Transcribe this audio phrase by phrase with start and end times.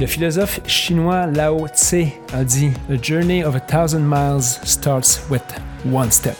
[0.00, 5.42] Le philosophe chinois Lao Tse a dit A journey of a thousand miles starts with
[5.92, 6.38] one step.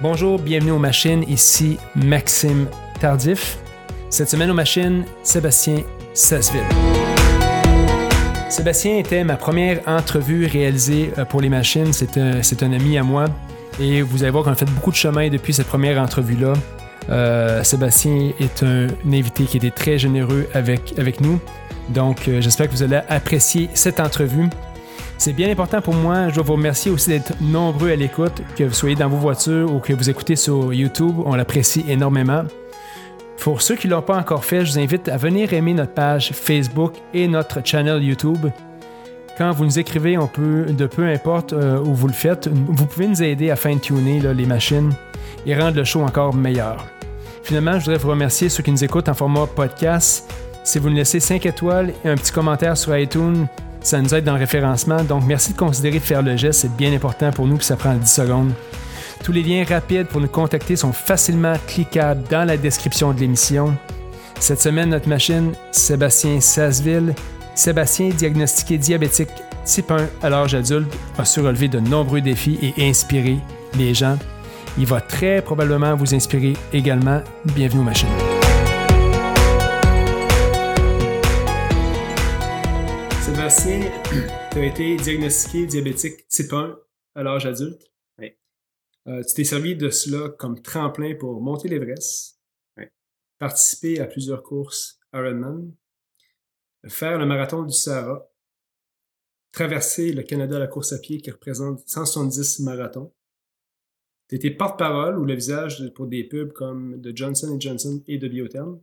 [0.00, 2.68] Bonjour, bienvenue aux machines, ici Maxime
[3.00, 3.58] Tardif.
[4.08, 5.82] Cette semaine aux machines, Sébastien
[6.14, 6.62] Sasseville.
[8.48, 11.92] Sébastien était ma première entrevue réalisée euh, pour les machines.
[11.92, 13.24] C'est un, un ami à moi.
[13.80, 16.52] Et vous allez voir qu'on a fait beaucoup de chemin depuis cette première entrevue-là.
[17.08, 21.40] Euh, Sébastien est un, invité qui était très généreux avec, avec nous.
[21.90, 24.48] Donc, euh, j'espère que vous allez apprécier cette entrevue.
[25.18, 26.28] C'est bien important pour moi.
[26.28, 29.72] Je dois vous remercier aussi d'être nombreux à l'écoute, que vous soyez dans vos voitures
[29.72, 31.14] ou que vous écoutez sur YouTube.
[31.26, 32.44] On l'apprécie énormément.
[33.38, 35.92] Pour ceux qui ne l'ont pas encore fait, je vous invite à venir aimer notre
[35.92, 38.46] page Facebook et notre channel YouTube.
[39.36, 42.86] Quand vous nous écrivez, on peut, de peu importe euh, où vous le faites, vous
[42.86, 44.92] pouvez nous aider à fine-tuner les machines
[45.46, 46.84] et rendre le show encore meilleur.
[47.42, 50.30] Finalement, je voudrais vous remercier ceux qui nous écoutent en format podcast.
[50.62, 53.46] Si vous nous laissez 5 étoiles et un petit commentaire sur iTunes,
[53.80, 55.02] ça nous aide dans le référencement.
[55.02, 56.60] Donc, merci de considérer de faire le geste.
[56.60, 58.52] C'est bien important pour nous, puis ça prend 10 secondes.
[59.24, 63.74] Tous les liens rapides pour nous contacter sont facilement cliquables dans la description de l'émission.
[64.38, 67.14] Cette semaine, notre machine, Sébastien Sasseville.
[67.54, 69.28] Sébastien, diagnostiqué diabétique
[69.64, 73.38] type 1 à l'âge adulte, a su relever de nombreux défis et inspirer
[73.76, 74.16] les gens.
[74.78, 77.20] Il va très probablement vous inspirer également.
[77.44, 78.29] Bienvenue aux machines.
[83.50, 83.66] Tu
[84.60, 86.78] as été diagnostiqué diabétique type 1
[87.16, 87.82] à l'âge adulte.
[89.08, 92.38] Euh, tu t'es servi de cela comme tremplin pour monter l'Everest,
[93.40, 95.74] participer à plusieurs courses Ironman,
[96.86, 98.24] faire le marathon du Sahara,
[99.50, 103.12] traverser le Canada à la course à pied qui représente 170 marathons.
[104.28, 108.28] Tu étais porte-parole ou le visage pour des pubs comme de Johnson Johnson et de
[108.28, 108.80] Biotherm.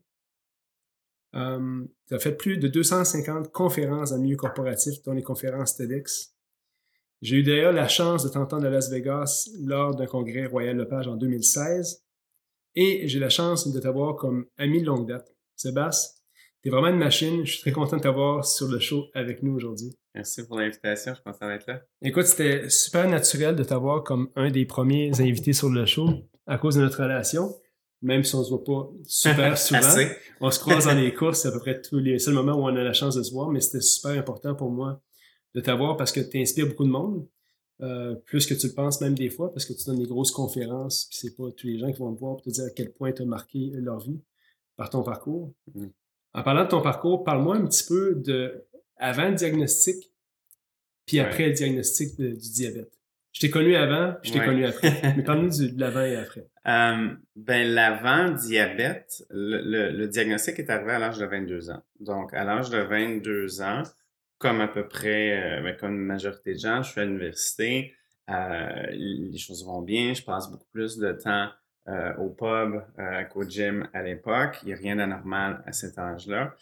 [1.38, 6.34] Euh, tu as fait plus de 250 conférences en milieu corporatif, dont les conférences TEDx.
[7.22, 11.08] J'ai eu d'ailleurs la chance de t'entendre à Las Vegas lors d'un congrès Royal Lepage
[11.08, 12.04] en 2016
[12.76, 15.28] et j'ai la chance de t'avoir comme ami de longue date.
[15.56, 16.14] Sébastien,
[16.62, 17.44] t'es vraiment une machine.
[17.44, 19.96] Je suis très content de t'avoir sur le show avec nous aujourd'hui.
[20.14, 21.16] Merci pour l'invitation.
[21.16, 21.82] Je pense être là.
[22.04, 26.08] Écoute, c'était super naturel de t'avoir comme un des premiers invités sur le show
[26.46, 27.56] à cause de notre relation.
[28.02, 29.80] Même si on se voit pas super souvent.
[30.42, 32.76] on se croise dans les courses, à peu près tous les seuls moments où on
[32.76, 35.02] a la chance de se voir, mais c'était super important pour moi
[35.56, 37.28] de t'avoir parce que tu inspires beaucoup de monde.
[37.82, 40.32] Euh, plus que tu le penses même des fois, parce que tu donnes des grosses
[40.32, 42.72] conférences, puis c'est pas tous les gens qui vont te voir pour te dire à
[42.72, 44.20] quel point tu as marqué leur vie
[44.76, 45.54] par ton parcours.
[45.76, 45.88] Mm.
[46.34, 48.66] En parlant de ton parcours, parle-moi un petit peu de
[48.98, 50.12] avant le diagnostic,
[51.06, 52.97] puis après le diagnostic du diabète.
[53.38, 55.00] Je t'ai connu avant, puis je t'ai connu après.
[55.16, 56.48] Mais parle-nous de l'avant et après.
[56.66, 61.84] Euh, ben, l'avant diabète, le, le, diagnostic est arrivé à l'âge de 22 ans.
[62.00, 63.84] Donc, à l'âge de 22 ans,
[64.40, 67.94] comme à peu près, euh, ben, comme une majorité de gens, je suis à l'université,
[68.32, 71.50] euh, les choses vont bien, je passe beaucoup plus de temps
[71.88, 74.60] euh, au pub euh, qu'au gym à l'époque.
[74.64, 76.56] Il n'y a rien d'anormal à cet âge-là.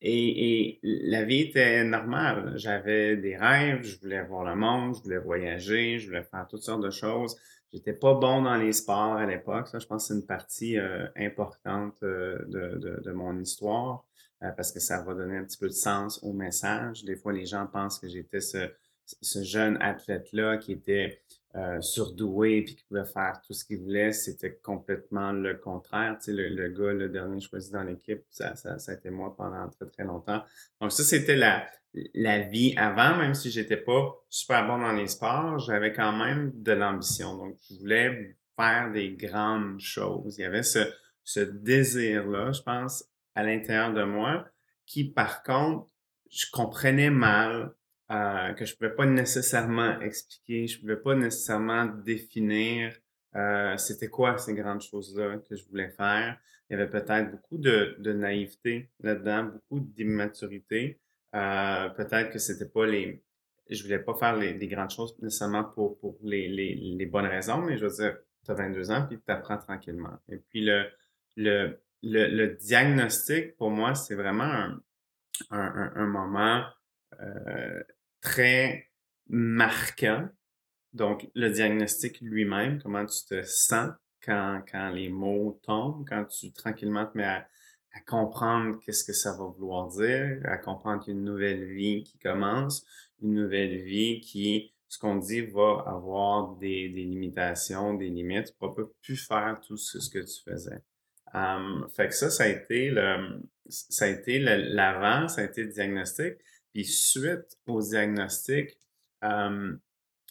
[0.00, 2.52] Et, et, la vie était normale.
[2.56, 6.62] J'avais des rêves, je voulais voir le monde, je voulais voyager, je voulais faire toutes
[6.62, 7.36] sortes de choses.
[7.72, 9.68] J'étais pas bon dans les sports à l'époque.
[9.68, 10.76] Ça, je pense que c'est une partie
[11.16, 14.04] importante de, de, de, mon histoire.
[14.42, 17.04] Euh, parce que ça va donner un petit peu de sens au message.
[17.04, 18.70] Des fois, les gens pensent que j'étais ce,
[19.04, 21.20] ce jeune athlète-là qui était
[21.56, 24.12] euh, surdoué puis qui pouvait faire tout ce qu'il voulait.
[24.12, 26.16] C'était complètement le contraire.
[26.18, 29.10] Tu sais, le, le gars, le dernier choisi dans l'équipe, ça, ça, ça a été
[29.10, 30.42] moi pendant très, très longtemps.
[30.80, 31.66] Donc ça, c'était la,
[32.14, 36.52] la vie avant, même si j'étais pas super bon dans les sports, j'avais quand même
[36.54, 37.36] de l'ambition.
[37.36, 40.38] Donc, je voulais faire des grandes choses.
[40.38, 40.78] Il y avait ce,
[41.24, 44.46] ce désir-là, je pense, à l'intérieur de moi
[44.86, 45.90] qui, par contre,
[46.30, 47.72] je comprenais mal,
[48.10, 52.92] euh, que je pouvais pas nécessairement expliquer, je pouvais pas nécessairement définir
[53.36, 56.38] euh, c'était quoi ces grandes choses-là que je voulais faire.
[56.68, 60.98] Il y avait peut-être beaucoup de, de naïveté là-dedans, beaucoup d'immaturité.
[61.34, 63.22] Euh, peut-être que c'était pas les,
[63.68, 67.26] je voulais pas faire les, les grandes choses nécessairement pour, pour les, les, les, bonnes
[67.26, 70.18] raisons, mais je veux dire, tu as 22 ans puis tu apprends tranquillement.
[70.28, 70.86] Et puis le,
[71.36, 74.80] le, le, diagnostic, pour moi, c'est vraiment un,
[75.50, 76.64] un, un moment
[77.20, 77.82] euh,
[78.20, 78.90] très
[79.28, 80.28] marquant.
[80.92, 83.90] Donc, le diagnostic lui-même, comment tu te sens
[84.24, 87.46] quand, quand les mots tombent, quand tu tranquillement te mets à,
[88.06, 92.04] comprendre qu'est-ce que ça va vouloir dire, à comprendre qu'il y a une nouvelle vie
[92.04, 92.84] qui commence,
[93.20, 98.54] une nouvelle vie qui, ce qu'on dit, va avoir des, limitations, des limites.
[98.58, 100.82] Tu ne vas plus faire tout ce, ce que tu faisais.
[101.96, 105.70] fait que ça, ça a été le, ça a été l'avant, ça a été le
[105.70, 106.34] diagnostic.
[106.72, 108.78] Puis suite au diagnostic,
[109.22, 109.78] il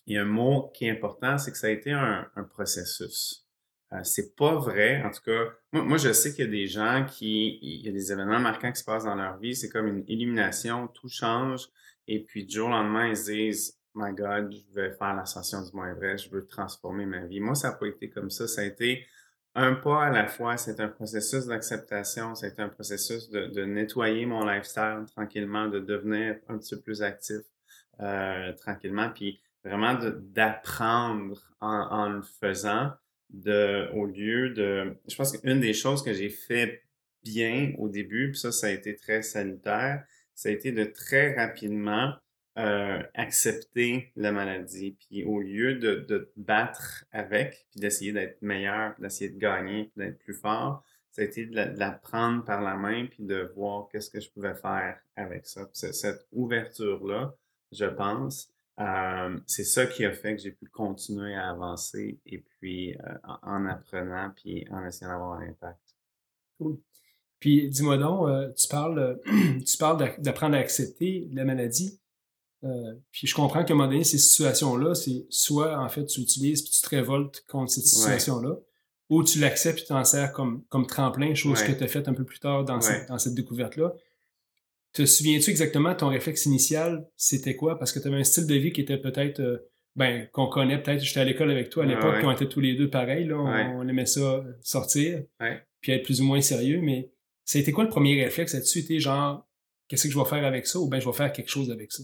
[0.07, 3.45] y a un mot qui est important, c'est que ça a été un, processus.
[3.91, 7.06] Euh, c'est pas vrai, en tout cas, moi, je sais qu'il y a des gens
[7.09, 9.88] qui, il y a des événements marquants qui se passent dans leur vie, c'est comme
[9.88, 11.68] une illumination, tout change,
[12.07, 15.62] et puis du jour au lendemain, ils se disent, My God, je vais faire l'ascension
[15.63, 17.39] du moins vrai, je veux transformer ma vie.
[17.39, 19.06] Moi, ça n'a pas été comme ça, ça a été
[19.56, 24.46] un pas à la fois, c'est un processus d'acceptation, c'est un processus de, nettoyer mon
[24.46, 27.42] lifestyle tranquillement, de devenir un petit peu plus actif
[28.00, 32.92] euh, tranquillement, puis vraiment d'apprendre en, en, le faisant,
[33.30, 34.96] de, au lieu de...
[35.07, 36.84] Je pense qu'une des choses que j'ai fait
[37.24, 40.04] bien au début, puis ça, ça a été très salutaire,
[40.34, 42.13] ça a été de très rapidement
[42.59, 44.97] euh, accepter la maladie.
[45.00, 50.19] Puis au lieu de, de battre avec, puis d'essayer d'être meilleur, d'essayer de gagner, d'être
[50.19, 54.09] plus fort, ça a été de la, prendre par la main, puis de voir qu'est-ce
[54.09, 55.69] que je pouvais faire avec ça.
[55.71, 57.33] cette ouverture-là,
[57.71, 58.51] je pense,
[58.81, 63.13] euh, c'est ça qui a fait que j'ai pu continuer à avancer et puis euh,
[63.44, 65.95] en, apprenant puis en essayant d'avoir un impact.
[66.57, 66.77] Cool.
[67.39, 69.21] Puis dis-moi donc, tu parles,
[69.65, 72.01] tu parles d'apprendre à accepter la maladie.
[72.63, 76.19] Euh, puis je comprends qu'à un moment donné, ces situations-là, c'est soit en fait tu
[76.19, 78.57] l'utilises puis tu te révoltes contre cette situation-là,
[79.09, 82.07] ou tu l'acceptes et tu t'en sers comme, comme tremplin, chose que tu as faite
[82.07, 83.94] un peu plus tard dans cette, dans cette découverte-là.
[84.91, 87.77] Te souviens-tu exactement ton réflexe initial, c'était quoi?
[87.77, 90.81] Parce que tu avais un style de vie qui était peut-être, euh, ben, qu'on connaît
[90.81, 93.25] peut-être, j'étais à l'école avec toi à l'époque, puis on était tous les deux pareils,
[93.25, 95.23] là, on, aimait ça sortir,
[95.79, 97.12] puis être plus ou moins sérieux, mais
[97.45, 98.53] c'était quoi le premier réflexe?
[98.53, 98.81] Là-dessus?
[98.81, 99.47] C'était genre,
[99.88, 100.79] qu'est-ce que je vais faire avec ça?
[100.79, 102.03] Ou ben, je vais faire quelque chose avec ça?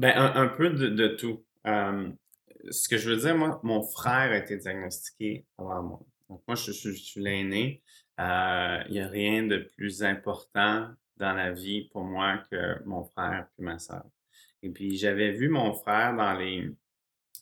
[0.00, 1.44] Ben, un, peu de, tout.
[1.66, 6.00] ce que je veux dire, moi, mon frère a été diagnostiqué avant moi.
[6.30, 7.82] Donc, moi, je, suis l'aîné.
[8.18, 10.88] Euh, il n'y a rien de plus important
[11.18, 14.06] dans la vie pour moi que mon frère et ma soeur.
[14.62, 16.70] Et puis, j'avais vu mon frère dans les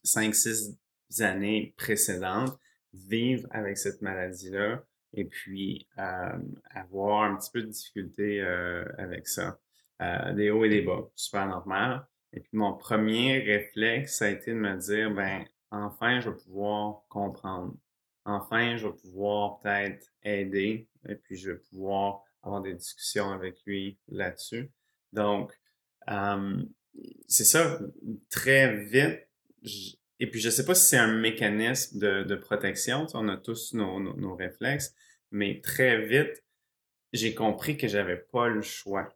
[0.03, 0.77] cinq, six
[1.21, 2.59] années précédentes
[2.93, 4.83] vivre avec cette maladie-là
[5.15, 9.61] et puis avoir un petit peu de difficulté euh, avec ça.
[10.03, 12.05] Euh, des hauts et des bas, super normal.
[12.33, 16.37] Et puis mon premier réflexe, ça a été de me dire, ben, enfin, je vais
[16.37, 17.75] pouvoir comprendre.
[18.25, 23.57] Enfin, je vais pouvoir peut-être aider et puis je vais pouvoir avoir des discussions avec
[23.65, 24.71] lui là-dessus.
[25.13, 25.53] Donc,
[27.27, 27.79] c'est ça,
[28.31, 29.27] très vite.
[30.21, 33.37] et puis, je ne sais pas si c'est un mécanisme de, de protection, on a
[33.37, 34.95] tous nos, nos réflexes,
[35.31, 36.45] mais très vite,
[37.13, 39.09] j'ai compris que j'avais pas le choix.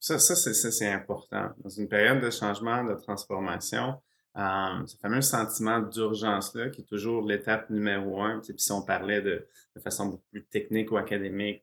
[0.00, 1.50] Ça, ça c'est important.
[1.58, 4.00] Dans une période de changement, de transformation,
[4.36, 9.20] euh, ce fameux sentiment d'urgence-là, qui est toujours l'étape numéro un, puis si on parlait
[9.20, 11.60] de, de, façon beaucoup plus technique ou académique,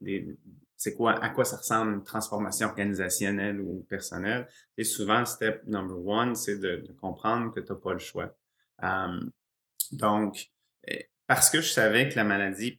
[0.76, 4.48] c'est quoi, à quoi ça ressemble une transformation organisationnelle ou personnelle.
[4.78, 8.36] Et souvent, step number one, c'est de, de, comprendre que tu n'as pas le choix.
[8.84, 9.22] Euh,
[9.94, 10.52] donc,
[10.86, 12.78] eh, parce que je savais que la maladie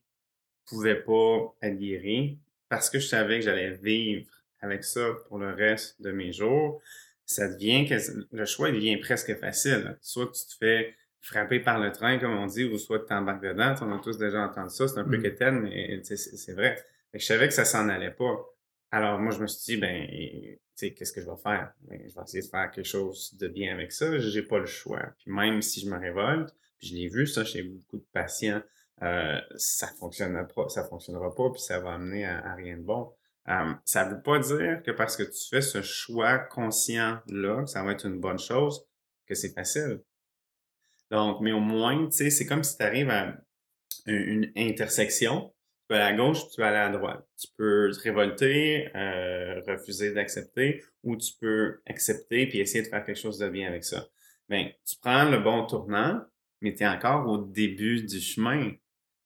[0.67, 2.39] pouvait pas être guérie,
[2.69, 4.27] parce que je savais que j'allais vivre
[4.61, 6.81] avec ça pour le reste de mes jours,
[7.25, 7.95] ça devient que
[8.33, 9.99] le choix devient presque facile.
[10.01, 13.43] Soit tu te fais frapper par le train, comme on dit, ou soit tu t'embarques
[13.43, 13.75] dedans.
[13.83, 14.87] On a tous déjà entendu ça.
[14.87, 15.23] C'est un peu mmh.
[15.23, 16.83] quétaine, mais c'est vrai.
[17.13, 18.45] je savais que ça s'en allait pas.
[18.93, 21.73] Alors moi, je me suis dit, ben, tu sais, qu'est-ce que je vais faire?
[21.83, 24.19] Ben, je vais essayer de faire quelque chose de bien avec ça.
[24.19, 25.03] J'ai pas le choix.
[25.19, 28.63] Puis même si je me révolte, puis je l'ai vu ça chez beaucoup de patients,
[29.03, 33.13] euh, ça fonctionnera pas, ça fonctionnera pas, puis ça va amener à rien de bon.
[33.49, 37.83] Euh, ça ne veut pas dire que parce que tu fais ce choix conscient-là, ça
[37.83, 38.87] va être une bonne chose,
[39.27, 40.01] que c'est facile.
[41.11, 43.37] Donc, mais au moins, tu sais, c'est comme si tu arrives à
[44.07, 45.53] une, intersection.
[45.81, 47.25] Tu peux aller à gauche, tu peux aller à droite.
[47.41, 53.05] Tu peux te révolter, euh, refuser d'accepter, ou tu peux accepter puis essayer de faire
[53.05, 54.09] quelque chose de bien avec ça.
[54.49, 56.23] Bien, tu prends le bon tournant,
[56.61, 58.73] mais tu es encore au début du chemin.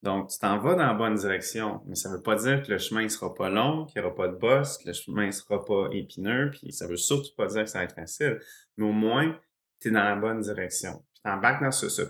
[0.03, 2.73] Donc, tu t'en vas dans la bonne direction, mais ça ne veut pas dire que
[2.73, 5.27] le chemin ne sera pas long, qu'il n'y aura pas de boss, que le chemin
[5.27, 8.41] ne sera pas épineux, puis ça veut surtout pas dire que ça va être facile.
[8.79, 9.39] Mais au moins,
[9.79, 11.03] tu es dans la bonne direction.
[11.15, 12.03] Tu t'embarques dans ce,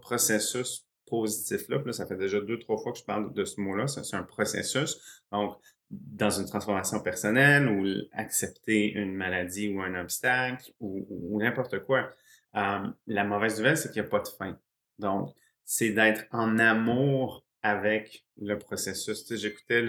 [0.00, 1.78] processus positif-là.
[1.86, 3.86] Là, ça fait déjà deux, trois fois que je parle de ce mot-là.
[3.86, 5.22] C'est un processus.
[5.32, 5.56] Donc,
[5.90, 12.10] dans une transformation personnelle ou accepter une maladie ou un obstacle ou, n'importe quoi.
[12.56, 14.58] Euh, la mauvaise nouvelle, c'est qu'il n'y a pas de fin.
[14.98, 15.34] Donc,
[15.70, 19.26] c'est d'être en amour avec le processus.
[19.26, 19.82] Tu sais, J'écoutais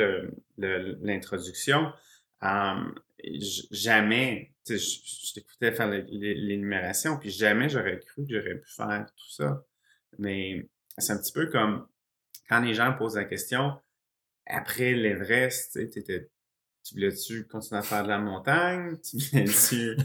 [0.57, 1.93] l'introduction.
[2.41, 2.93] Le,
[3.71, 9.05] jamais, tu sais, je, t'écoutais faire l'énumération, puis jamais j'aurais cru que j'aurais pu faire
[9.15, 9.63] tout ça.
[10.17, 10.67] Mais
[10.97, 11.87] c'est un petit peu comme
[12.49, 13.79] quand les gens posent la question
[14.47, 18.97] après l'Everest, tu tu voulais-tu continuer à faire de la montagne?
[19.03, 20.03] Tu voulais-tu, tu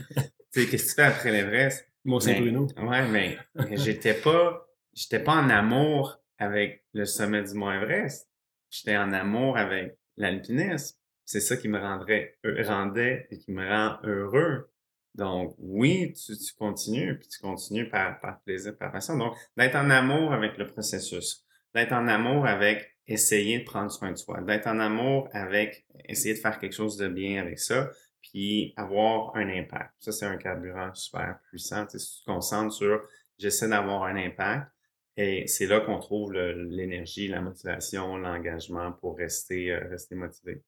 [0.51, 1.89] sais, qu'est-ce que tu fais après l'Everest?
[2.05, 2.69] Mont-Saint-Bruno.
[2.77, 3.39] Ouais, mais,
[3.77, 8.29] j'étais pas, j'étais pas en amour avec le sommet du Mont Everest.
[8.71, 10.97] J'étais en amour avec l'alpinisme.
[11.25, 14.71] C'est ça qui me rendrait, rendait et qui me rend heureux.
[15.15, 19.17] Donc, oui, tu, tu continues, puis tu continues par, par plaisir, par passion.
[19.17, 24.11] Donc, d'être en amour avec le processus, d'être en amour avec essayer de prendre soin
[24.11, 27.91] de soi, d'être en amour avec essayer de faire quelque chose de bien avec ça,
[28.21, 29.93] puis avoir un impact.
[29.99, 31.87] Ça, c'est un carburant super puissant.
[31.87, 33.01] Tu si tu te concentres sur
[33.39, 34.71] j'essaie d'avoir un impact,
[35.17, 40.63] et c'est là qu'on trouve l'énergie, la motivation, l'engagement pour rester, euh, rester motivé.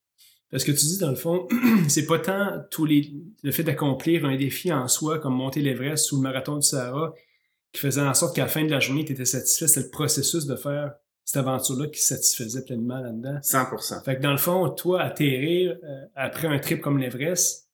[0.50, 1.48] Parce que tu dis, dans le fond,
[1.88, 3.12] c'est pas tant tous les,
[3.42, 7.12] le fait d'accomplir un défi en soi, comme monter l'Everest ou le marathon du Sahara,
[7.72, 9.66] qui faisait en sorte qu'à la fin de la journée, tu étais satisfait.
[9.66, 13.40] C'est le processus de faire cette aventure-là qui satisfaisait pleinement là-dedans.
[13.42, 14.04] 100%.
[14.04, 17.65] Fait que dans le fond, toi, atterrir euh, après un trip comme l'Everest,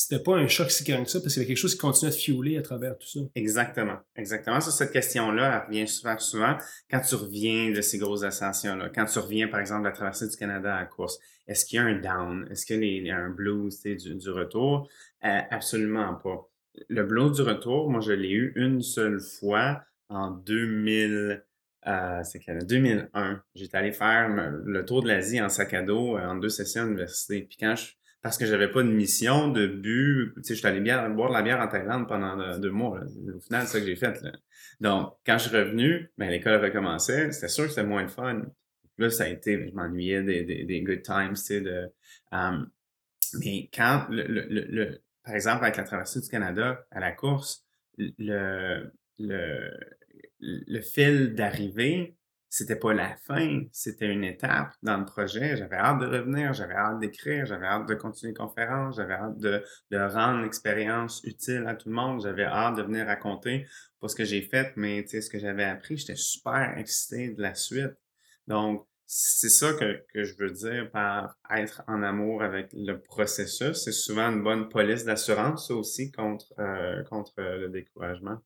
[0.00, 1.80] c'était pas un choc si grand que ça parce qu'il y avait quelque chose qui
[1.80, 3.20] continue à te fiouler à travers tout ça.
[3.34, 3.98] Exactement.
[4.16, 4.58] Exactement.
[4.58, 6.56] Sur cette question-là, elle revient souvent, souvent
[6.90, 8.88] quand tu reviens de ces grosses ascensions-là.
[8.94, 11.18] Quand tu reviens, par exemple, de la traversée du Canada à la course.
[11.46, 12.48] Est-ce qu'il y a un down?
[12.50, 14.88] Est-ce qu'il y a un blues du, du retour?
[15.22, 16.48] Euh, absolument pas.
[16.88, 21.44] Le blues du retour, moi, je l'ai eu une seule fois en 2000.
[21.86, 24.30] Euh, c'est qu'en 2001, j'étais allé faire
[24.64, 27.42] le tour de l'Asie en sac à dos euh, en deux sessions à l'université.
[27.42, 27.92] Puis quand je,
[28.22, 31.42] parce que j'avais pas de mission, de but, tu sais, j'étais allé boire de la
[31.42, 33.00] bière en Thaïlande pendant deux mois.
[33.00, 34.20] Au final, c'est ça que j'ai fait.
[34.22, 34.32] Là.
[34.80, 37.32] Donc, quand je suis revenu, ben, l'école recommençait.
[37.32, 38.42] C'était sûr que c'était moins de fun.
[38.98, 41.88] Là, ça a été, je m'ennuyais des, des, des, good times, tu sais, de,
[42.32, 42.70] um,
[43.38, 47.64] mais quand, le, le, le, par exemple, avec la traversée du Canada à la course,
[47.96, 49.70] le, le,
[50.40, 52.16] le fil d'arrivée,
[52.50, 55.56] c'était pas la fin, c'était une étape dans le projet.
[55.56, 59.38] J'avais hâte de revenir, j'avais hâte d'écrire, j'avais hâte de continuer les conférences, j'avais hâte
[59.38, 63.66] de, de rendre l'expérience utile à tout le monde, j'avais hâte de venir raconter
[64.00, 65.96] pas ce que j'ai fait, mais ce que j'avais appris.
[65.96, 67.94] J'étais super excité de la suite.
[68.48, 73.84] Donc, c'est ça que, que je veux dire par être en amour avec le processus.
[73.84, 78.38] C'est souvent une bonne police d'assurance, aussi, contre, euh, contre le découragement.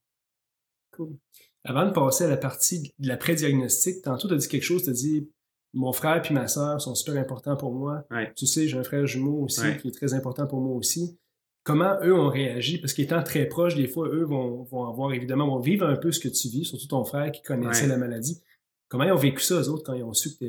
[0.90, 1.16] Cool.
[1.64, 4.90] Avant de passer à la partie de l'après-diagnostic, tantôt tu as dit quelque chose, tu
[4.90, 5.30] as dit
[5.72, 8.06] mon frère et ma soeur sont super importants pour moi.
[8.36, 11.18] Tu sais, j'ai un frère jumeau aussi qui est très important pour moi aussi.
[11.64, 12.78] Comment eux ont réagi?
[12.78, 16.12] Parce qu'étant très proches, des fois, eux vont, vont avoir évidemment, vont vivre un peu
[16.12, 18.42] ce que tu vis, surtout ton frère qui connaissait la maladie.
[18.88, 20.44] Comment ils ont vécu ça, eux autres, quand ils ont su que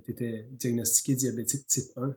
[0.00, 2.14] tu étais diagnostiqué diabétique type 1?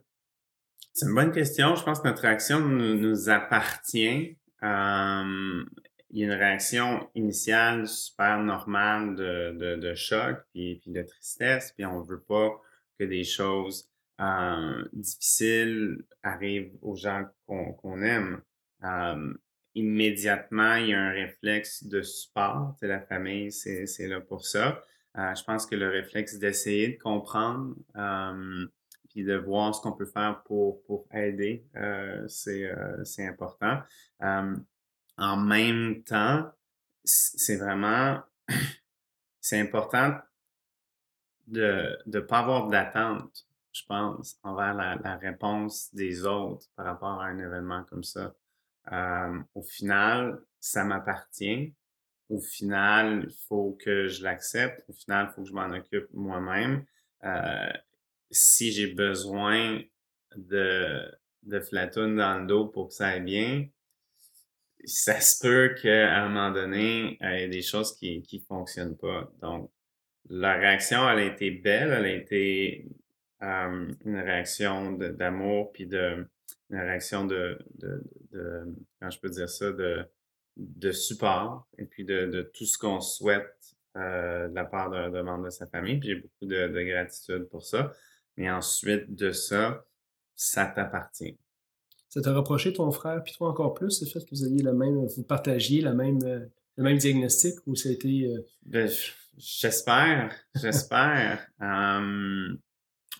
[0.94, 1.76] C'est une bonne question.
[1.76, 4.36] Je pense que notre réaction nous, appartient.
[4.64, 5.64] Euh,
[6.12, 11.72] il y a une réaction initiale super normale de, de, choc puis, puis de tristesse,
[11.76, 12.60] puis on veut pas
[12.98, 13.90] que des choses
[14.20, 18.42] euh, difficiles arrivent aux gens qu'on aime.
[18.84, 19.34] Euh,
[19.76, 22.76] immédiatement, il y a un réflexe de support.
[22.82, 24.84] la famille, c'est là pour ça.
[25.18, 28.68] Euh, je pense que le réflexe d'essayer de comprendre euh,
[29.10, 31.66] puis de voir ce qu'on peut faire pour, pour aider,
[32.28, 33.80] c'est important
[35.20, 36.52] en même temps,
[37.04, 38.22] c'est vraiment,
[39.42, 40.16] c'est important
[41.48, 47.26] de ne pas avoir d'attente, je pense, envers la, réponse des autres par rapport à
[47.26, 48.34] un événement comme ça.
[49.56, 51.74] Au final, ça m'appartient.
[52.30, 54.84] Au final, il faut que je l'accepte.
[54.88, 56.86] Au final, il faut que je m'en occupe moi-même.
[57.24, 57.70] Euh,
[58.30, 59.82] si j'ai besoin
[60.36, 61.12] de,
[61.44, 63.68] de flatoun dans le dos pour que ça aille bien,
[64.86, 68.98] ça se peut qu'à un moment donné, il y ait des choses qui qui fonctionnent
[68.98, 69.32] pas.
[69.42, 69.72] Donc,
[70.30, 72.88] la réaction, elle a été belle, elle a été
[73.42, 76.28] une réaction d'amour, puis de
[76.70, 80.06] une réaction de, de, de, comment je peux dire ça, de,
[80.58, 85.24] de support, et puis de, de tout ce qu'on souhaite euh, de la part d'un
[85.24, 86.00] membre de sa famille.
[86.00, 87.92] Puis j'ai beaucoup de, de gratitude pour ça.
[88.38, 89.84] Mais ensuite de ça,
[90.36, 91.38] ça t'appartient.
[92.10, 94.74] Ça t'a reproché ton frère, puis toi encore plus, le fait que vous ayez le
[94.74, 96.40] même, vous partagiez la même, euh,
[96.76, 98.26] le même diagnostic ou ça a été.
[98.26, 98.90] Euh, ben,
[99.38, 101.48] j'espère, j'espère.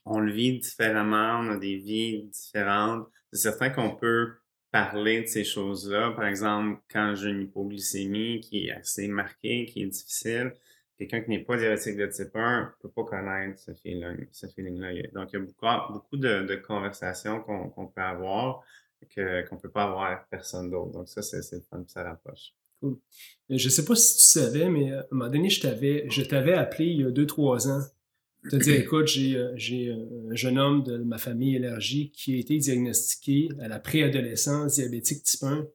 [0.06, 3.08] on le vit différemment, on a des vies différentes.
[3.32, 4.32] C'est certain qu'on peut
[4.72, 6.12] parler de ces choses-là.
[6.16, 10.54] Par exemple, quand j'ai une hypoglycémie qui est assez marquée, qui est difficile,
[11.00, 14.94] quelqu'un qui n'est pas diabétique de type 1 ne peut pas connaître ce feeling-là.
[15.14, 18.64] Donc, il y a beaucoup, beaucoup de, de conversations qu'on peut avoir
[19.16, 20.92] qu'on ne peut pas avoir avec personne d'autre.
[20.92, 22.54] Donc, ça, c'est le fun, ça rapproche.
[22.80, 22.98] Cool.
[23.50, 26.86] Je ne sais pas si tu savais, mais à un moment donné, je t'avais, appelé
[26.86, 27.82] il y a deux, trois ans
[28.50, 32.58] te dire, écoute, j'ai, euh, un jeune homme de ma famille élargie qui a été
[32.58, 35.68] diagnostiqué à la préadolescence diabétique type 1.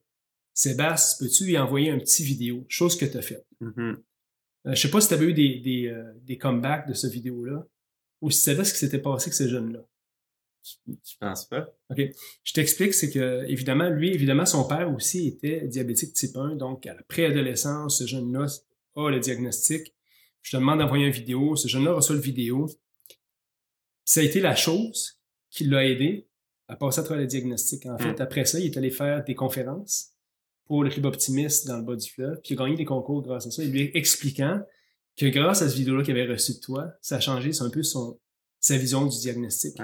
[0.53, 2.65] Sébastien, peux-tu lui envoyer un petit vidéo?
[2.69, 3.45] Chose que tu as faite.
[3.61, 3.95] Mm-hmm.
[4.67, 7.07] Euh, je sais pas si tu avais eu des, des, euh, des comebacks de ce
[7.07, 7.65] vidéo-là
[8.21, 9.85] ou si tu savais ce qui s'était passé avec ce jeune-là.
[10.87, 11.67] Je pense pas?
[11.91, 12.01] OK.
[12.43, 16.87] Je t'explique, c'est que, évidemment, lui, évidemment, son père aussi était diabétique type 1, donc
[16.87, 18.47] à la préadolescence, ce jeune-là
[18.95, 19.93] a le diagnostic.
[20.41, 22.67] Je te demande d'envoyer une vidéo, ce jeune-là reçoit le vidéo.
[24.05, 25.19] Ça a été la chose
[25.51, 26.27] qui l'a aidé
[26.67, 27.85] à passer à travers le diagnostic.
[27.85, 28.21] En fait, mm.
[28.21, 30.14] après ça, il est allé faire des conférences
[30.65, 33.21] pour le club optimiste dans le bas du fleuve, puis il a gagné des concours
[33.21, 34.61] grâce à ça, il lui expliquant
[35.17, 37.83] que grâce à cette vidéo-là qu'il avait reçue de toi, ça a changé un peu
[37.83, 38.19] son,
[38.59, 39.77] sa vision du diagnostic.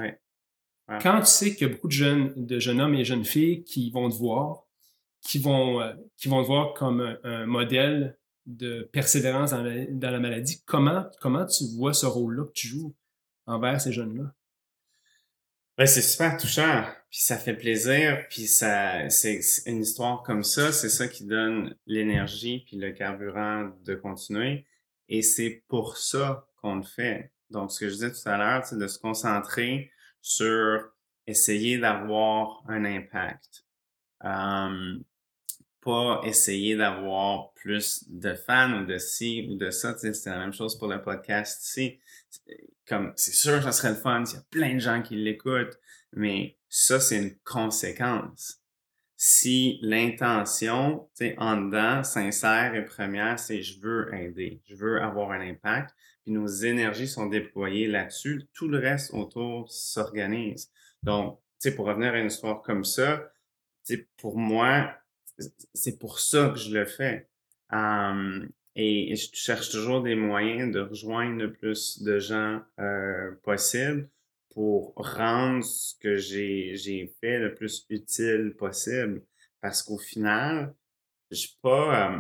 [1.02, 3.64] Quand tu sais qu'il y a beaucoup de jeunes, de jeunes hommes et jeunes filles
[3.64, 4.66] qui vont te voir,
[5.22, 10.10] qui vont, euh, qui vont te voir comme un, modèle de persévérance dans la, dans
[10.10, 12.94] la, maladie, comment, comment tu vois ce rôle-là que tu joues
[13.46, 14.34] envers ces jeunes-là?
[15.82, 20.72] Ben, c'est super touchant, puis ça fait plaisir, puis ça, c'est une histoire comme ça,
[20.72, 24.68] c'est ça qui donne l'énergie puis le carburant de continuer,
[25.10, 27.32] et c'est pour ça qu'on le fait.
[27.50, 30.88] Donc, ce que je disais tout à l'heure, c'est de se concentrer sur
[31.26, 33.66] essayer d'avoir un impact.
[34.24, 35.04] Um,
[35.84, 39.98] pas essayer d'avoir plus de fans ou de ci ou de ça.
[39.98, 41.98] C'est la même chose pour le podcast ici.
[42.92, 45.80] Comme, c'est sûr, ça serait le fun s'il y a plein de gens qui l'écoutent,
[46.12, 48.62] mais ça, c'est une conséquence.
[49.16, 55.02] Si l'intention, tu sais, en dedans, sincère et première, c'est je veux aider, je veux
[55.02, 60.70] avoir un impact, puis nos énergies sont déployées là-dessus, tout le reste autour s'organise.
[61.02, 63.32] Donc, tu sais, pour revenir à une histoire comme ça,
[63.86, 64.94] tu sais, pour moi,
[65.74, 67.30] c'est pour ça que je le fais.
[68.76, 74.10] Et, je cherche toujours des moyens de rejoindre le plus de gens euh, possible
[74.54, 79.24] pour rendre ce que j'ai fait le plus utile possible.
[79.62, 80.74] Parce qu'au final,
[81.32, 82.20] je pas, euh,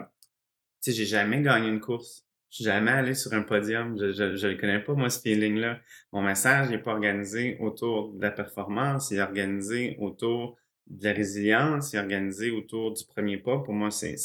[0.81, 2.25] tu sais, j'ai jamais gagné une course.
[2.49, 3.97] Je suis jamais allé sur un podium.
[3.97, 5.79] Je, je, je connais pas, moi, ce feeling-là.
[6.11, 9.11] Mon message n'est pas organisé autour de la performance.
[9.11, 13.59] Il est organisé autour de la résilience, il est organisé autour du premier pas.
[13.59, 14.17] Pour moi, c'est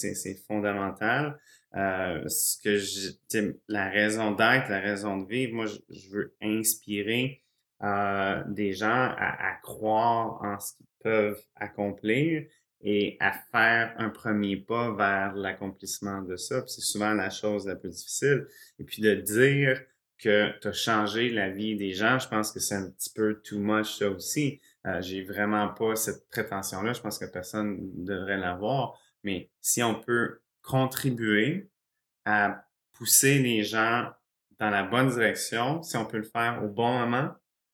[0.47, 1.39] fondamental.
[1.75, 3.11] Euh, ce que je,
[3.69, 7.43] la raison d'être, la raison de vivre, moi, je, veux inspirer
[7.83, 12.47] euh, des gens à, croire en ce qu'ils peuvent accomplir
[12.81, 16.63] et à faire un premier pas vers l'accomplissement de ça.
[16.67, 18.47] c'est souvent la chose la plus difficile.
[18.79, 19.83] Et puis de dire
[20.19, 23.41] que tu as changé la vie des gens, je pense que c'est un petit peu
[23.43, 24.61] too much ça aussi.
[24.87, 26.93] Euh, j'ai vraiment pas cette prétention-là.
[26.93, 28.99] Je pense que personne devrait l'avoir.
[29.25, 31.71] Mais si on peut contribuer
[32.25, 34.11] à pousser les gens
[34.59, 37.31] dans la bonne direction, si on peut le faire au bon moment,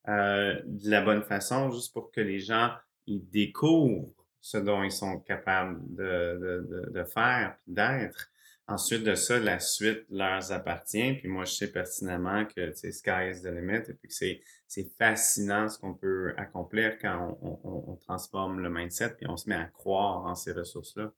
[0.09, 2.73] euh, de la bonne façon, juste pour que les gens
[3.07, 8.31] ils découvrent ce dont ils sont capables de, de, de, faire, d'être.
[8.67, 11.15] Ensuite de ça, la suite leur appartient.
[11.15, 14.91] Puis moi, je sais pertinemment que sky is the limit et puis que c'est, c'est
[14.99, 19.49] fascinant ce qu'on peut accomplir quand on, on, on, transforme le mindset puis on se
[19.49, 21.13] met à croire en ces ressources-là.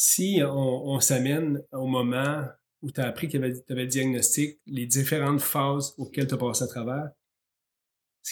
[0.00, 2.44] Si on, on s'amène au moment
[2.82, 6.36] où tu as appris que tu avais le diagnostic, les différentes phases auxquelles tu as
[6.36, 7.10] passé à travers,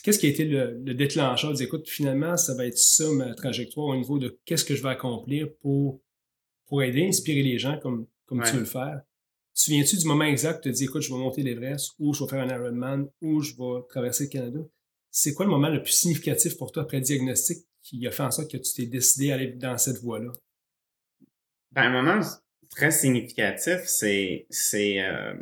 [0.00, 1.52] qu'est-ce qui a été le, le déclencheur?
[1.54, 4.82] Dire, écoute, finalement, ça va être ça ma trajectoire au niveau de qu'est-ce que je
[4.84, 6.00] vais accomplir pour,
[6.66, 9.00] pour aider, inspirer les gens comme, comme tu veux le faire.
[9.52, 12.14] Tu viens-tu du moment exact où tu te dis, écoute, je vais monter l'Everest ou
[12.14, 14.60] je vais faire un Ironman ou je vais traverser le Canada?
[15.10, 18.22] C'est quoi le moment le plus significatif pour toi après le diagnostic qui a fait
[18.22, 20.30] en sorte que tu t'es décidé à aller dans cette voie-là?
[21.78, 22.20] Un moment
[22.70, 25.34] très significatif, c'est, c'est, euh,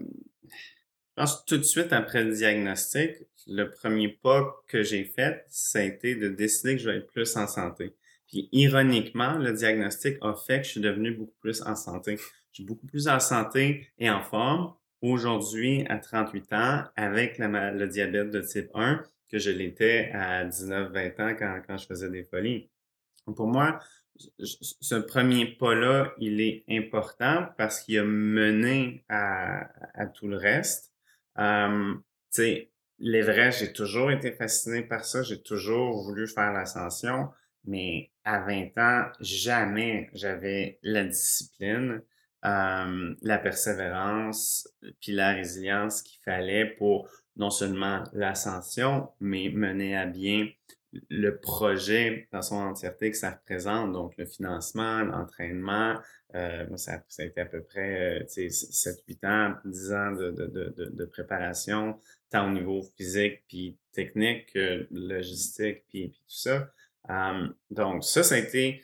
[0.43, 3.13] je pense tout de suite après le diagnostic,
[3.47, 7.07] le premier pas que j'ai fait, ça a été de décider que je vais être
[7.07, 7.95] plus en santé.
[8.27, 12.17] Puis ironiquement, le diagnostic a fait que je suis devenu beaucoup plus en santé.
[12.17, 17.87] Je suis beaucoup plus en santé et en forme aujourd'hui à 38 ans avec le
[17.87, 22.25] diabète de type 1 que je l'étais à 19-20 ans quand, quand je faisais des
[22.25, 22.71] folies.
[23.37, 23.79] Pour moi,
[24.17, 29.67] ce premier pas-là, il est important parce qu'il a mené à,
[30.15, 30.93] tout le reste.
[31.39, 31.95] Euh,
[33.01, 35.23] L'Everest, j'ai toujours été fasciné par ça.
[35.23, 37.29] J'ai toujours voulu faire l'ascension.
[37.65, 42.03] Mais à 20 ans, jamais j'avais la discipline,
[42.45, 44.69] euh, la persévérance,
[45.01, 50.49] puis la résilience qu'il fallait pour non seulement l'ascension, mais mener à bien
[51.11, 55.99] le projet dans son entièreté que ça représente, donc le financement, l'entraînement,
[56.33, 60.91] moi, ça, ça, a été à peu près 7-8 ans, 10 ans de, de, de,
[60.93, 64.51] de, préparation, tant au niveau physique, puis technique,
[64.91, 66.71] logistique, puis, puis tout ça.
[67.71, 68.83] donc, ça, ça a été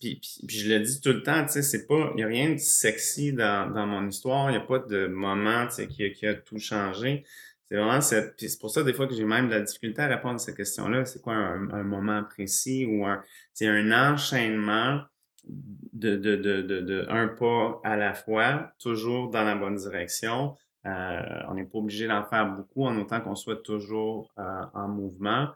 [0.00, 3.70] puis, puis, je le dis tout le temps, il y a rien de sexy dans,
[3.70, 7.24] dans mon histoire, il n'y a pas de moment, tu sais, qui a tout changé.
[7.68, 10.06] C'est vraiment cette, c'est pour ça des fois que j'ai même de la difficulté à
[10.06, 11.04] répondre à cette question-là.
[11.04, 15.02] C'est quoi un, un, moment précis ou un, c'est un enchaînement
[15.44, 20.56] de, de, de, de, de, un pas à la fois, toujours dans la bonne direction.
[20.86, 24.88] Euh, on n'est pas obligé d'en faire beaucoup en autant qu'on soit toujours euh, en
[24.88, 25.48] mouvement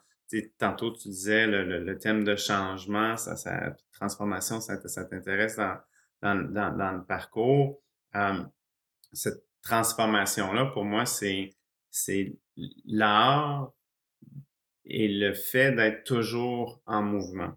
[0.58, 5.76] tantôt, tu disais le, le, thème de changement, ça, ça transformation, ça, ça t'intéresse dans,
[6.22, 7.80] dans, dans, dans, le parcours.
[8.14, 8.42] Euh,
[9.12, 11.50] cette transformation-là, pour moi, c'est,
[11.90, 12.36] c'est
[12.86, 13.72] l'art
[14.84, 17.52] et le fait d'être toujours en mouvement,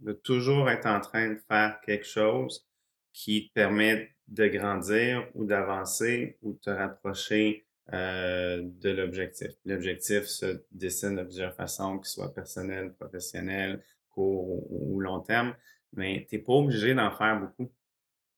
[0.00, 2.66] de toujours être en train de faire quelque chose
[3.12, 9.48] qui te permet de grandir ou d'avancer ou de te rapprocher euh, de l'objectif.
[9.64, 15.54] L'objectif se dessine de plusieurs façons, qu'il soit personnel, professionnel, court ou, long terme,
[15.94, 17.72] mais tu n'es pas obligé d'en faire beaucoup.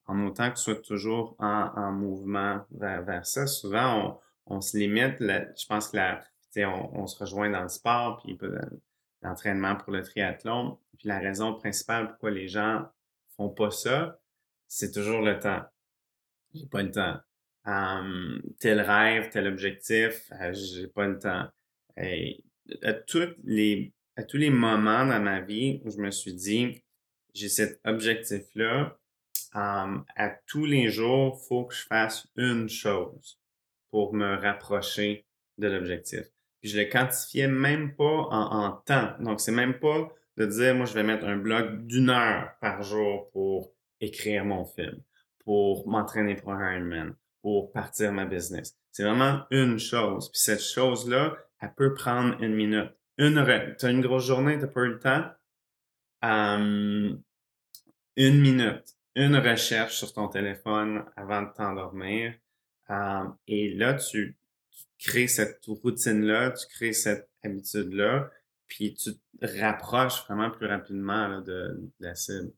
[0.07, 4.19] En autant que tu sois toujours en, en mouvement vers, vers, ça, souvent on,
[4.51, 5.17] on se limite.
[5.21, 6.21] je pense que la,
[6.59, 8.39] on, on, se rejoint dans le sport, puis
[9.23, 10.79] l'entraînement pour le triathlon.
[10.99, 12.87] Puis la raison principale pourquoi les gens
[13.37, 14.21] font pas ça,
[14.69, 15.65] c'est toujours le temps.
[16.55, 17.21] J'ai pas le temps
[18.59, 21.49] tel rêve, tel objectif, euh, j'ai pas le temps.
[22.83, 26.83] À, tous les, à tous les moments dans ma vie où je me suis dit,
[27.35, 28.97] j'ai cet objectif-là,
[29.53, 33.39] à tous les jours, faut que je fasse une chose
[33.90, 35.26] pour me rapprocher
[35.59, 36.22] de l'objectif.
[36.61, 39.12] Puis je le quantifiais même pas en, temps.
[39.20, 42.83] Donc, c'est même pas de dire, moi, je vais mettre un bloc d'une heure par
[42.83, 45.00] jour pour écrire mon film,
[45.44, 48.76] pour m'entraîner pour un Ironman, pour partir ma business.
[48.92, 50.31] C'est vraiment une chose.
[50.31, 52.90] Puis cette chose-là, elle peut prendre une minute.
[53.18, 53.44] Une
[53.79, 55.24] tu as une grosse journée, tu n'as pas eu le temps?
[58.16, 58.96] une minute.
[59.14, 62.35] Une recherche sur ton téléphone avant de t'endormir.
[63.46, 64.37] Et là, tu,
[64.98, 68.31] crées cette routine-là, tu crées cette habitude-là,
[68.66, 72.53] puis tu te rapproches vraiment plus rapidement de, la cible.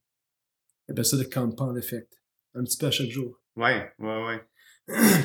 [0.88, 2.20] Et bien ça, le compound effect.
[2.54, 3.40] Un petit peu à chaque jour.
[3.56, 4.42] Ouais, ouais, ouais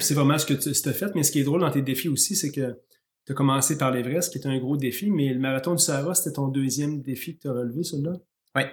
[0.02, 1.14] c'est vraiment ce que tu as fait.
[1.16, 2.80] Mais ce qui est drôle dans tes défis aussi, c'est que
[3.26, 6.16] tu as commencé par l'Everest, qui est un gros défi, mais le marathon du Sahara,
[6.16, 8.14] c'était ton deuxième défi que tu as relevé, celui-là?
[8.56, 8.64] Oui.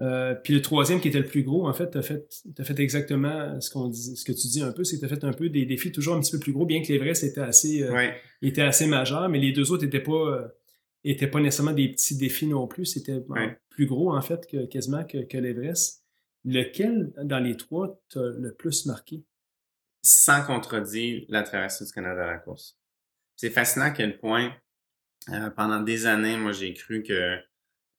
[0.00, 2.64] Euh, puis le troisième qui était le plus gros, en fait, tu as fait, as
[2.64, 5.24] fait exactement ce, qu'on ce que tu dis un peu, c'est que tu as fait
[5.24, 7.82] un peu des défis toujours un petit peu plus gros, bien que l'Everest était assez,
[7.82, 10.52] euh, était assez majeur, mais les deux autres n'étaient pas,
[11.04, 13.20] euh, pas nécessairement des petits défis non plus, c'était
[13.70, 16.04] plus gros, en fait, que, quasiment que, que l'Everest.
[16.44, 19.24] Lequel, dans les trois, t'as le plus marqué?
[20.02, 22.78] sans contredire la traversée du Canada à la course.
[23.36, 24.54] C'est fascinant à quel point,
[25.30, 27.38] euh, pendant des années, moi, j'ai cru que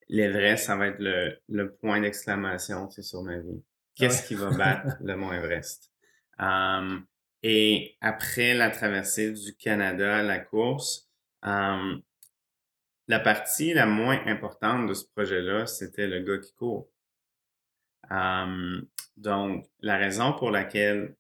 [0.10, 3.64] l'Everest, ça va être le, le point d'exclamation sur ma vie.
[3.96, 5.92] Qu'est-ce qui va battre le Mont Everest?
[6.40, 7.06] Um,
[7.44, 11.10] et après la traversée du Canada à la course,
[11.42, 12.02] um,
[13.08, 16.90] la partie la moins importante de ce projet-là, c'était le gars qui court.
[18.10, 21.16] Um, donc, la raison pour laquelle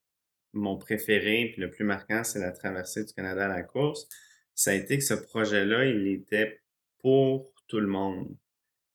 [0.54, 4.08] mon préféré puis le plus marquant, c'est la traversée du Canada à la course.
[4.56, 6.62] Ça a été que ce projet-là, il était
[6.99, 8.36] pour tout le monde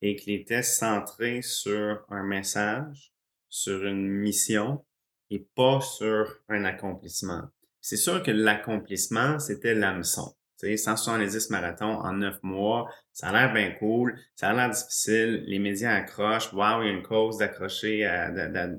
[0.05, 3.15] et qu'il était centré sur un message,
[3.49, 4.85] sur une mission
[5.31, 7.45] et pas sur un accomplissement.
[7.81, 10.35] C'est sûr que l'accomplissement, c'était l'hameçon.
[10.63, 15.59] 170 marathons en 9 mois, ça a l'air bien cool, ça a l'air difficile, les
[15.59, 18.01] médias accrochent, wow, il y a une cause d'accrocher,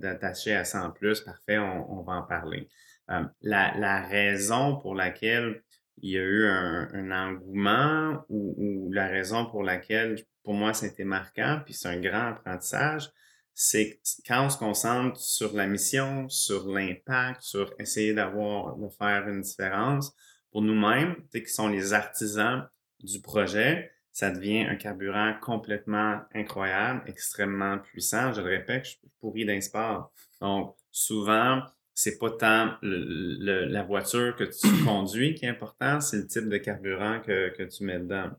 [0.01, 2.69] d'attacher à 100 plus, parfait, on, va en parler.
[3.11, 5.63] Euh, la, la, raison pour laquelle
[5.97, 11.03] il y a eu un, un engouement ou, la raison pour laquelle, pour moi, c'était
[11.03, 13.11] marquant, puis c'est un grand apprentissage,
[13.53, 19.27] c'est quand on se concentre sur la mission, sur l'impact, sur essayer d'avoir, de faire
[19.27, 20.13] une différence,
[20.51, 22.67] pour nous-mêmes, qui sont les artisans
[23.01, 28.31] du projet, ça devient un carburant complètement incroyable, extrêmement puissant.
[28.31, 30.13] Je le répète, je suis pourri d'un sport.
[30.39, 31.61] Donc, souvent,
[31.95, 36.57] c'est pas tant la voiture que tu conduis qui est important, c'est le type de
[36.57, 38.29] carburant que, que tu mets dedans.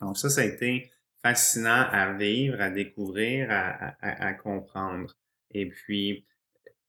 [0.00, 0.90] Donc, ça, ça a été
[1.22, 5.14] fascinant à vivre, à découvrir, à, à, à comprendre.
[5.50, 6.26] Et puis,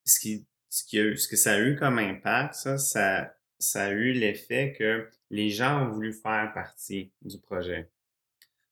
[0.05, 3.35] ce qui, ce qui a eu, ce que ça a eu comme impact, ça, ça
[3.59, 7.89] ça a eu l'effet que les gens ont voulu faire partie du projet.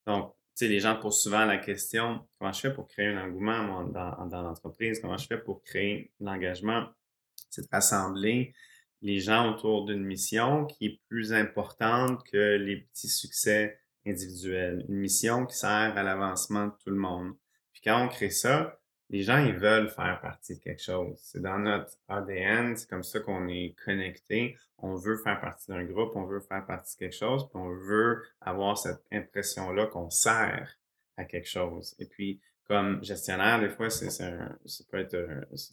[0.05, 3.83] Donc, sais, les gens posent souvent la question comment je fais pour créer un engouement
[3.85, 4.99] dans, dans l'entreprise?
[4.99, 6.87] Comment je fais pour créer l'engagement?
[7.51, 8.53] C'est rassembler
[9.01, 14.85] les gens autour d'une mission qui est plus importante que les petits succès individuels.
[14.89, 17.33] Une mission qui sert à l'avancement de tout le monde.
[17.73, 18.79] Puis quand on crée ça,
[19.11, 21.19] les gens, ils veulent faire partie de quelque chose.
[21.21, 24.57] C'est dans notre ADN, c'est comme ça qu'on est connecté.
[24.77, 27.69] On veut faire partie d'un groupe, on veut faire partie de quelque chose, puis on
[27.69, 30.79] veut avoir cette impression-là qu'on sert
[31.17, 31.93] à quelque chose.
[31.99, 32.39] Et puis,
[32.71, 34.31] comme gestionnaire, des fois, c'est ça
[34.89, 35.17] peut être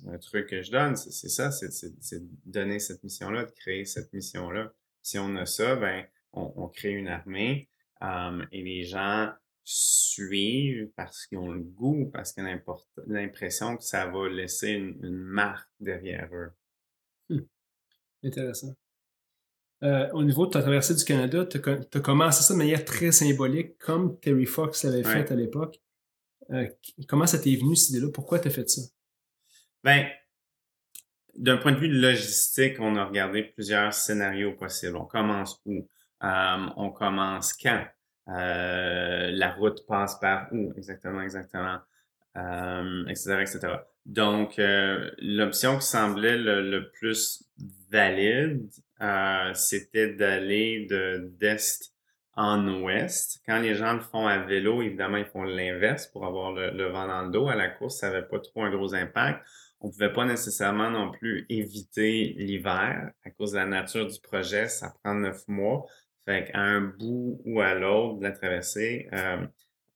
[0.08, 0.96] un, truc que je donne.
[0.96, 4.72] C'est ça, c'est donner cette mission-là, de créer cette mission-là.
[5.00, 7.68] Si on a ça, ben, on, crée une armée
[8.00, 9.30] um, et les gens
[9.62, 15.14] suivent parce qu'ils ont le goût, parce qu'ils ont l'impression que ça va laisser une,
[15.14, 16.50] marque derrière eux.
[17.30, 17.46] Hum.
[18.24, 18.74] Intéressant.
[19.84, 23.12] Euh, au niveau de ta traversée du Canada, tu as, commencé ça de manière très
[23.12, 25.80] symbolique, comme Terry Fox l'avait fait à l'époque.
[26.50, 26.66] Euh,
[27.06, 28.12] comment ça t'est venu cette idée-là?
[28.12, 28.82] Pourquoi tu as fait ça?
[29.84, 30.06] Ben,
[31.34, 34.96] d'un point de vue logistique, on a regardé plusieurs scénarios possibles.
[34.96, 35.88] On commence où?
[36.24, 37.84] Euh, on commence quand?
[38.28, 40.72] Euh, la route passe par où?
[40.76, 41.78] Exactement, exactement,
[43.08, 43.58] etc., etc.
[44.04, 44.54] Donc,
[45.18, 47.44] l'option qui semblait le, plus
[47.90, 48.68] valide,
[49.54, 51.92] c'était d'aller de d'est
[52.38, 53.42] en ouest.
[53.46, 57.08] Quand les gens le font à vélo, évidemment, ils font l'inverse pour avoir le, vent
[57.08, 57.48] dans le dos.
[57.48, 59.44] À la course, ça n'avait pas trop un gros impact.
[59.80, 64.68] On pouvait pas nécessairement non plus éviter l'hiver à cause de la nature du projet.
[64.68, 65.84] Ça prend neuf mois.
[66.26, 69.44] Fait qu'à un bout ou à l'autre de la traversée, euh,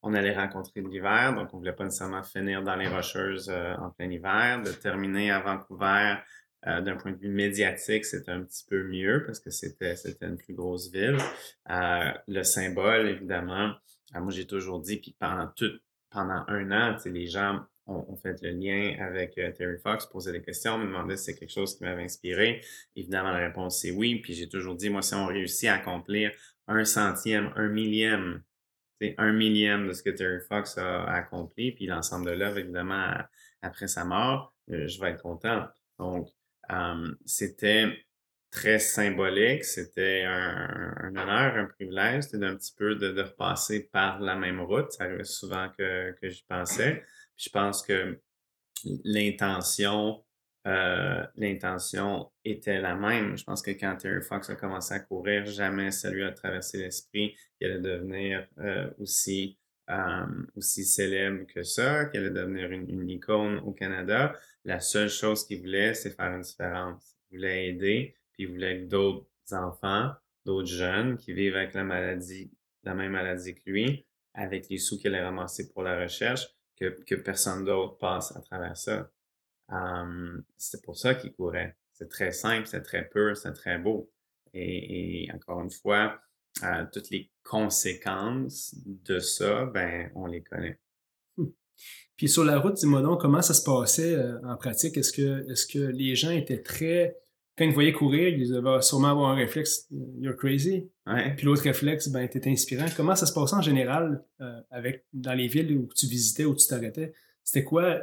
[0.01, 3.89] on allait rencontrer l'hiver, donc on voulait pas nécessairement finir dans les Rocheuses euh, en
[3.89, 4.61] plein hiver.
[4.61, 6.15] De terminer à Vancouver,
[6.67, 10.37] euh, d'un point de vue médiatique, c'était un petit peu mieux parce que c'était une
[10.37, 11.17] plus grosse ville.
[11.69, 13.73] le symbole, évidemment,
[14.13, 15.71] moi j'ai toujours dit, puis pendant tout,
[16.09, 20.41] pendant un an, les gens on, fait le lien avec euh, Terry Fox, poser des
[20.41, 22.61] questions, me demander si c'est quelque chose qui m'avait inspiré.
[22.95, 24.21] Évidemment, la réponse c'est oui.
[24.21, 26.31] Puis j'ai toujours dit, moi, si on réussit à accomplir
[26.67, 28.41] un centième, un millième,
[29.17, 33.13] un millième de ce que Terry Fox a, accompli, puis l'ensemble de l'œuvre, évidemment,
[33.61, 35.67] après sa mort, euh, je vais être content.
[35.99, 36.29] Donc,
[37.25, 37.97] c'était
[38.51, 44.35] très symbolique, c'était un, honneur, un privilège, c'était un petit peu de, repasser par la
[44.35, 44.91] même route.
[44.91, 47.03] Ça arrivait souvent que, que j'y pensais
[47.37, 48.19] je pense que
[49.03, 50.23] l'intention,
[50.67, 53.37] euh, l'intention était la même.
[53.37, 56.77] Je pense que quand Terry Fox a commencé à courir, jamais ça lui a traversé
[56.77, 59.57] l'esprit qu'il allait devenir euh, aussi,
[59.93, 60.25] euh,
[60.55, 64.35] aussi célèbre que ça, qu'il allait devenir une, icône au Canada.
[64.65, 67.15] La seule chose qu'il voulait, c'est faire une différence.
[67.29, 70.11] Il voulait aider, puis il voulait que d'autres enfants,
[70.45, 72.51] d'autres jeunes qui vivent avec la maladie,
[72.83, 77.15] la même maladie que lui, avec les sous qu'il a ramassés pour la recherche, que,
[77.15, 79.11] personne d'autre passe à travers ça.
[80.57, 81.77] c'est pour ça qu'il courait.
[81.93, 84.11] C'est très simple, c'est très pur, c'est très beau.
[84.53, 86.19] Et, encore une fois,
[86.63, 90.79] euh, toutes les conséquences de ça, ben, on les connaît.
[91.37, 91.51] Hum.
[92.17, 94.97] Puis sur la route, dis-moi donc, comment ça se passait euh, en pratique?
[94.97, 97.17] Est-ce que, est-ce que les gens étaient très
[97.57, 99.87] quand ils voyaient courir, ils devaient sûrement avoir un réflexe
[100.19, 100.89] You're crazy.
[101.37, 102.85] Puis l'autre réflexe, ben, t'es inspirant.
[102.95, 106.55] Comment ça se passait en général euh, avec dans les villes où tu visitais, où
[106.55, 107.13] tu t'arrêtais?
[107.43, 107.99] C'était quoi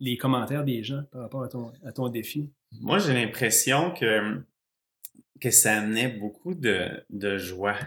[0.00, 2.50] les commentaires des gens par rapport à ton, à ton défi?
[2.80, 4.40] Moi, j'ai l'impression que,
[5.40, 7.78] que ça amenait beaucoup de, de joie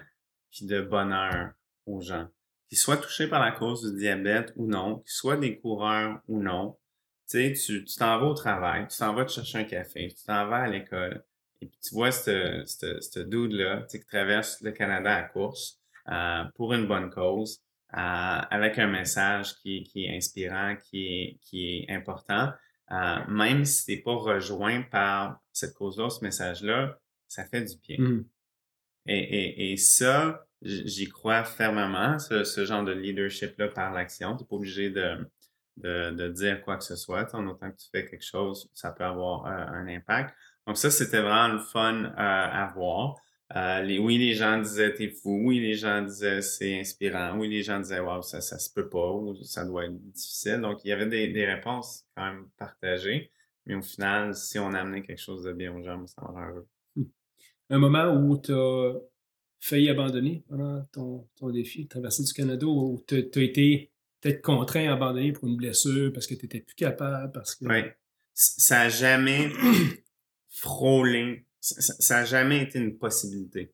[0.52, 1.52] puis de bonheur
[1.86, 2.28] aux gens.
[2.70, 6.42] Qu'ils soient touchés par la cause du diabète ou non, qu'ils soient des coureurs ou
[6.42, 6.78] non,
[7.30, 10.24] tu sais, tu t'en vas au travail, tu t'en vas te chercher un café, tu
[10.26, 11.24] t'en vas à l'école,
[11.62, 15.80] et puis tu vois ce, ce, ce dude-là qui traverse le Canada à course
[16.10, 17.62] euh, pour une bonne cause,
[17.94, 22.52] euh, avec un message qui, qui est inspirant, qui est, qui est important.
[22.92, 26.98] Euh, même si tu n'es pas rejoint par cette cause-là, ce message-là,
[27.28, 27.98] ça fait du bien.
[28.00, 28.26] Mmh.
[29.08, 34.36] Et, et, et ça, j'y crois fermement, ce, ce genre de leadership-là par l'action.
[34.36, 35.18] Tu n'es pas obligé de
[35.78, 37.34] de, de, dire quoi que ce soit.
[37.34, 40.36] En autant que tu fais quelque chose, ça peut avoir euh, un impact.
[40.66, 43.16] Donc ça, c'était vraiment le fun euh, à voir.
[43.56, 45.40] Euh, les, oui, les gens disaient t'es fou.
[45.46, 47.38] Oui, les gens disaient c'est inspirant.
[47.38, 50.60] Oui, les gens disaient wow, ça, ça se peut pas ou ça doit être difficile.
[50.62, 53.32] Donc il y avait des, des réponses quand même partagées.
[53.66, 56.48] Mais au final, si on a amené quelque chose de bien aux gens, ça m'a
[56.50, 56.68] heureux.
[57.70, 58.94] Un moment où tu as
[59.60, 64.94] failli abandonner pendant ton, défi, traverser du Canada, où tu as été peut-être contraint à
[64.94, 67.42] abandonner pour une blessure parce que tu n'étais plus capable.
[67.62, 67.84] Oui.
[68.34, 69.52] Ça n'a jamais
[70.50, 73.74] frôlé, ça n'a jamais été une possibilité.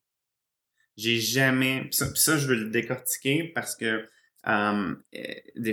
[0.95, 1.87] J'ai jamais...
[1.91, 4.07] Ça, ça, je veux le décortiquer parce que
[4.45, 5.01] Um,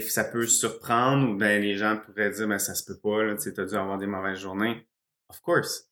[0.09, 3.49] ça peut surprendre ou ben les gens pourraient dire ben ça se peut pas tu
[3.61, 4.87] as dû avoir des mauvaises journées.
[5.29, 5.90] Of course.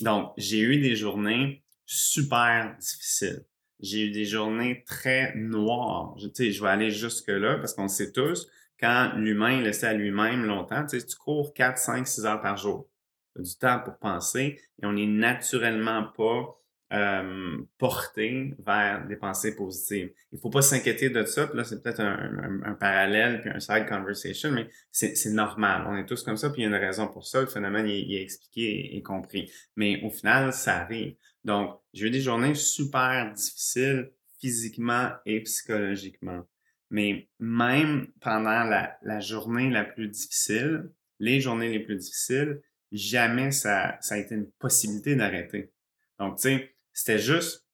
[0.00, 3.44] Donc j'ai eu des journées super difficiles.
[3.80, 6.16] J'ai eu des journées très noires.
[6.18, 9.94] Je, je vais aller jusque là parce qu'on sait tous quand l'humain est laissé à
[9.94, 12.88] lui-même longtemps, tu cours 4, 5, 6 heures par jour.
[13.34, 16.60] Tu as du temps pour penser et on n'est naturellement pas
[16.92, 20.12] euh, porté vers des pensées positives.
[20.30, 21.48] Il faut pas s'inquiéter de ça.
[21.48, 25.84] Puis là, c'est peut-être un, parallèle puis un side conversation, mais c'est normal.
[25.88, 27.40] On est tous comme ça, puis il y a une raison pour ça.
[27.40, 29.50] Le phénomène il, est expliqué et, compris.
[29.74, 31.16] Mais au final, ça arrive.
[31.42, 36.46] Donc, j'ai eu des journées super difficiles physiquement et psychologiquement.
[36.90, 42.60] Mais même pendant la, la journée la plus difficile, les journées les plus difficiles,
[42.92, 45.72] jamais ça, ça a été une possibilité d'arrêter.
[46.18, 47.66] Donc, tu sais, c'était juste,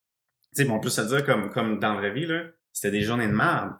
[0.53, 3.01] tu sais, on peut se dire comme, comme dans la vraie vie, là, c'était des
[3.01, 3.71] journées de merde.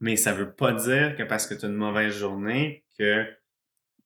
[0.00, 3.24] Mais ça veut pas dire que parce que tu as une mauvaise journée, que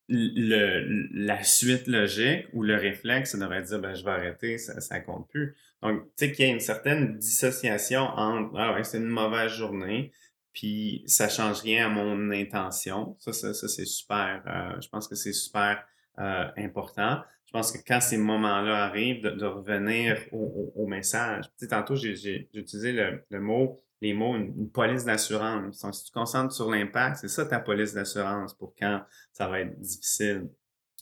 [0.08, 4.80] le, la suite logique ou le réflexe, ça devrait dire, ben, je vais arrêter, ça,
[4.82, 5.56] ça compte plus.
[5.82, 9.52] Donc, tu sais qu'il y a une certaine dissociation entre, ah ouais, c'est une mauvaise
[9.52, 10.12] journée,
[10.52, 13.16] puis ça change rien à mon intention.
[13.18, 15.82] Ça, ça, ça c'est super, euh, je pense que c'est super
[16.18, 21.46] euh, important je pense que quand ces moments-là arrivent, de, revenir au, message.
[21.46, 25.82] Tu sais, tantôt, j'ai utilisé le, mot, les mots, une, police d'assurance.
[25.92, 29.02] Si tu te concentres sur l'impact, c'est ça ta police d'assurance pour quand
[29.32, 30.50] ça va être difficile.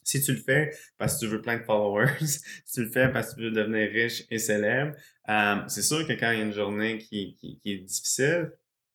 [0.04, 3.08] Si tu le fais parce que tu veux plein de followers, si tu le fais
[3.08, 4.94] parce que tu veux devenir riche et célèbre,
[5.28, 8.52] euh, c'est sûr que quand il y a une journée qui, qui, qui est difficile,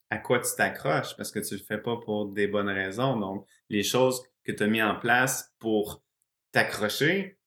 [0.10, 1.18] à quoi tu t'accroches?
[1.18, 3.20] Parce que tu le fais pas pour des bonnes raisons.
[3.20, 6.02] Donc, les choses que tu as mis en place pour
[6.52, 7.38] t'accrocher,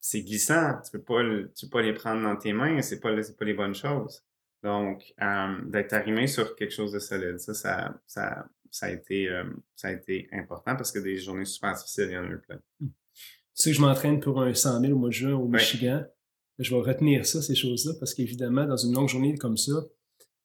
[0.00, 0.80] c'est glissant.
[0.84, 1.22] Tu peux pas,
[1.56, 2.82] tu peux pas les prendre dans tes mains.
[2.82, 4.22] C'est pas, c'est pas les bonnes choses.
[4.62, 9.28] Donc, euh, d'être arrimé sur quelque chose de solide, ça, ça, ça, ça a été,
[9.28, 12.28] euh, ça a été important parce que des journées super difficiles, il y en a
[12.28, 12.60] eu plein.
[12.80, 12.88] Tu
[13.54, 16.04] sais que je m'entraîne pour un 100 000 au mois de juin au Michigan.
[16.58, 19.72] Je vais retenir ça, ces choses-là, parce qu'évidemment, dans une longue journée comme ça,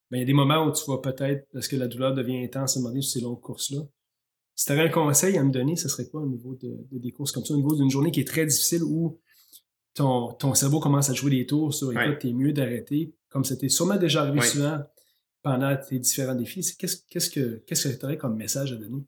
[0.09, 2.43] ben, il y a des moments où tu vas peut-être, parce que la douleur devient
[2.43, 3.81] intense à un moment donné sur ces longues courses-là.
[4.57, 7.11] Si tu avais un conseil à me donner, ce serait quoi au niveau de, des
[7.11, 9.19] courses comme ça, au niveau d'une journée qui est très difficile où
[9.93, 13.69] ton, ton cerveau commence à jouer des tours sur écoute, t'es mieux d'arrêter, comme c'était
[13.69, 14.79] sûrement déjà arrivé souvent
[15.43, 16.75] pendant tes différents défis.
[16.75, 19.05] Qu'est-ce qu'est-ce que qu'est-ce que tu aurais comme message à donner?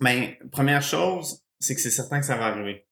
[0.00, 2.86] Ben, première chose, c'est que c'est certain que ça va arriver.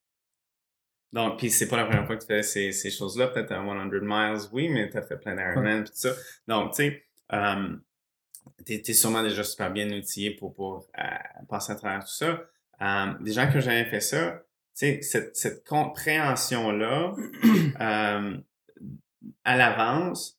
[1.13, 3.29] Donc, puis c'est pas la première fois que tu fais ces, ces choses-là.
[3.29, 6.11] Peut-être à 100 miles, oui, mais tu as fait plein d'Ironman et tout ça.
[6.49, 7.77] Donc, tu sais, euh,
[8.65, 11.03] tu es, sûrement déjà super bien outillé pour, pour euh,
[11.49, 12.45] passer à travers tout ça.
[12.81, 14.43] Euh, des gens qui ont jamais fait ça,
[14.75, 17.15] cette, cette compréhension-là
[17.81, 18.37] euh,
[19.45, 20.39] à l'avance,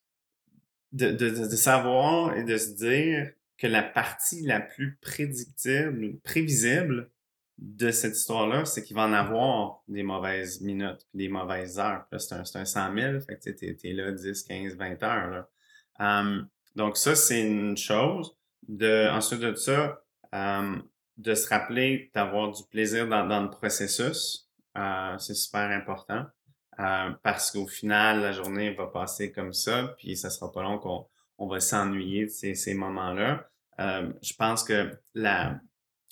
[0.92, 7.10] de, de, de, savoir et de se dire que la partie la plus prédictible, prévisible
[7.58, 12.06] de cette histoire-là, c'est qu'il va en avoir des mauvaises minutes, des mauvaises heures.
[12.18, 15.30] C'est un, un 100 000, fait que tu es, là 10, 15, 20 heures.
[15.30, 15.50] Là.
[16.00, 18.36] Um, donc ça, c'est une chose.
[18.68, 20.84] De, ensuite de ça, um,
[21.18, 24.50] de se rappeler d'avoir du plaisir dans, dans le processus.
[24.78, 26.26] Euh, c'est super important
[26.80, 30.80] euh, parce qu'au final, la journée va passer comme ça, puis ça sera pas long
[30.80, 31.08] qu'on
[31.38, 33.48] on va s'ennuyer de ces, ces moments-là.
[33.80, 35.60] Euh, je pense que la,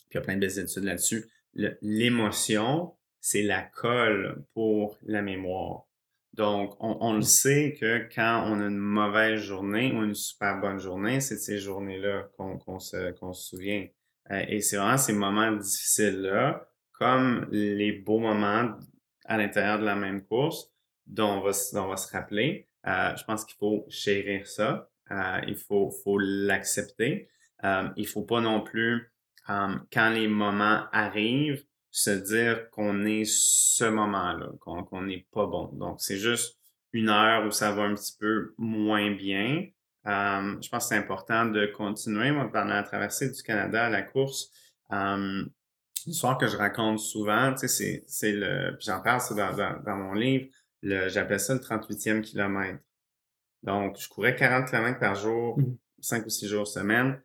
[0.09, 5.21] puis il y a plein de belles études là-dessus, l'émotion, c'est la colle pour la
[5.21, 5.87] mémoire.
[6.33, 10.79] Donc, on, le sait que quand on a une mauvaise journée ou une super bonne
[10.79, 13.85] journée, c'est ces journées-là qu'on se, se souvient.
[14.31, 18.77] Euh, et c'est vraiment ces moments difficiles-là, comme les beaux moments
[19.25, 20.71] à l'intérieur de la même course,
[21.05, 22.69] dont on va, dont on va se rappeler.
[22.87, 24.89] Euh, je pense qu'il faut chérir ça.
[25.11, 27.29] Euh, il faut, faut l'accepter.
[27.63, 29.11] Euh, il faut pas non plus,
[29.49, 35.67] euh, quand les moments arrivent, se dire qu'on est ce moment-là, qu'on n'est pas bon.
[35.73, 36.57] Donc, c'est juste
[36.93, 39.67] une heure où ça va un petit peu moins bien.
[40.07, 42.31] Euh, je pense que c'est important de continuer.
[42.31, 44.51] Moi, pendant la traversée du Canada à la course,
[44.91, 45.43] euh,
[46.05, 50.13] l'histoire que je raconte souvent, tu sais, c'est le, j'en parle dans, dans, dans, mon
[50.13, 50.47] livre,
[50.81, 52.79] le, j'appelle ça le 38e kilomètre.
[53.63, 55.59] Donc, je courais 40 km par jour,
[55.99, 56.25] 5 mmh.
[56.25, 57.21] ou 6 jours semaine.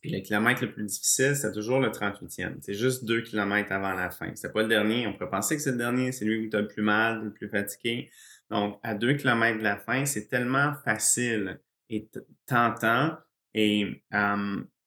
[0.00, 2.56] Puis le kilomètre le plus difficile, c'est toujours le 38e.
[2.60, 4.30] C'est juste 2 km avant la fin.
[4.34, 5.06] C'est pas le dernier.
[5.06, 6.12] On pourrait penser que c'est le dernier.
[6.12, 8.10] C'est lui où tu as le plus mal, le plus fatigué.
[8.50, 12.08] Donc, à deux kilomètres de la fin, c'est tellement facile et
[12.46, 13.16] tentant
[13.54, 14.02] et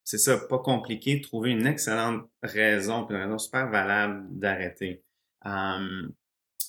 [0.04, 5.04] c'est ça, pas compliqué de trouver une excellente raison, une raison super valable d'arrêter.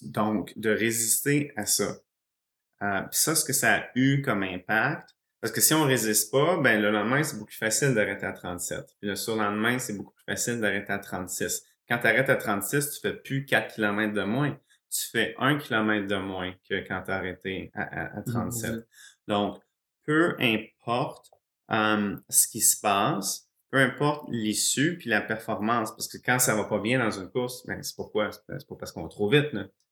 [0.02, 1.96] donc, de résister à ça.
[2.82, 5.11] Euh, ça, ce que ça a eu comme impact,
[5.42, 8.32] Parce que si on résiste pas, ben le lendemain, c'est beaucoup plus facile d'arrêter à
[8.32, 8.86] 37.
[9.00, 11.64] Puis le surlendemain, c'est beaucoup plus facile d'arrêter à 36.
[11.88, 14.56] Quand tu arrêtes à 36, tu fais plus 4 km de moins.
[14.88, 18.70] Tu fais 1 km de moins que quand tu as arrêté à, 37.
[18.70, 18.82] Mmh,
[19.26, 19.60] Donc,
[20.04, 21.32] peu importe
[21.72, 26.54] euh, ce qui se passe, peu importe l'issue puis la performance, parce que quand ça
[26.54, 28.30] va pas bien dans une course, ben c'est pourquoi?
[28.30, 29.48] C'est pas parce qu'on va trop vite,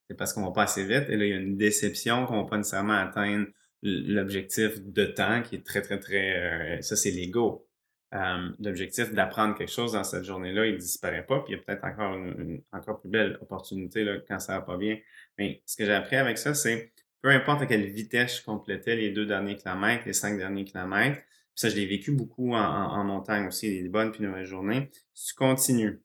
[0.07, 1.09] c'est parce qu'on va pas assez vite.
[1.09, 3.47] Et là, il y a une déception qu'on va pas nécessairement atteindre
[3.83, 6.79] l'objectif de temps qui est très, très, très...
[6.79, 7.67] Euh, ça, c'est l'ego.
[8.13, 11.63] Euh, l'objectif d'apprendre quelque chose dans cette journée-là, il disparaît pas, puis il y a
[11.63, 14.99] peut-être encore une, encore plus belle opportunité là, quand ça va pas bien.
[15.39, 18.97] Mais ce que j'ai appris avec ça, c'est peu importe à quelle vitesse je complétais
[18.97, 21.21] les deux derniers kilomètres, les cinq derniers kilomètres,
[21.61, 24.91] ça, je l'ai vécu beaucoup en, montagne aussi, des bonnes puis mauvaises journées.
[25.15, 26.01] Tu continues,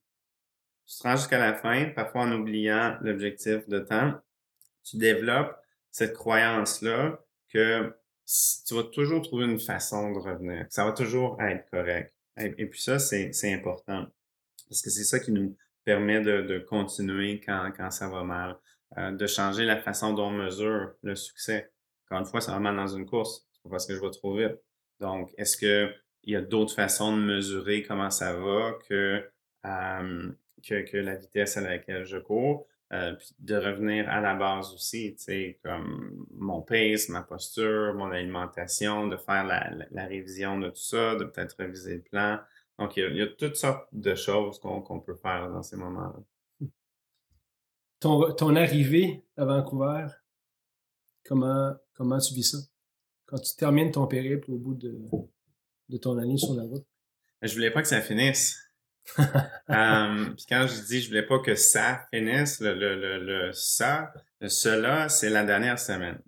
[0.86, 4.20] tu te rends jusqu'à la fin, parfois en oubliant l'objectif de temps,
[4.84, 5.56] tu développes
[5.92, 7.25] cette croyance-là
[7.56, 7.96] que
[8.68, 12.14] tu vas toujours trouver une façon de revenir, ça va toujours être correct.
[12.38, 14.08] Et, puis ça, c'est important.
[14.68, 18.58] Parce que c'est ça qui nous permet de, continuer quand, quand ça va mal,
[18.98, 21.72] euh, de changer la façon dont on mesure le succès.
[22.06, 24.12] Encore une fois, ça va mal dans une course, c'est pas parce que je vais
[24.12, 24.60] trop vite.
[25.00, 25.94] Donc, est-ce qu'il
[26.24, 29.30] y a d'autres façons de mesurer comment ça va que,
[29.64, 32.68] que, la vitesse à laquelle je cours?
[32.94, 37.96] Euh, puis de revenir à la base aussi, tu sais, comme mon pace, ma posture,
[37.96, 42.40] mon alimentation, de faire la, révision de tout ça, de peut-être réviser le plan.
[42.78, 46.68] Donc, il y a, toutes sortes de choses qu'on peut faire dans ces moments-là.
[48.00, 50.08] Ton, ton arrivée à Vancouver,
[51.24, 52.58] comment, comment tu vis ça?
[53.26, 54.98] quand tu termines ton périple au bout de,
[55.90, 56.86] de ton année sur la route?
[57.42, 58.58] Je voulais pas que ça finisse.
[59.72, 63.52] Euh, puis quand je dis je voulais pas que ça finisse, le, le, le, le
[63.52, 66.20] ça, le cela, c'est la dernière semaine.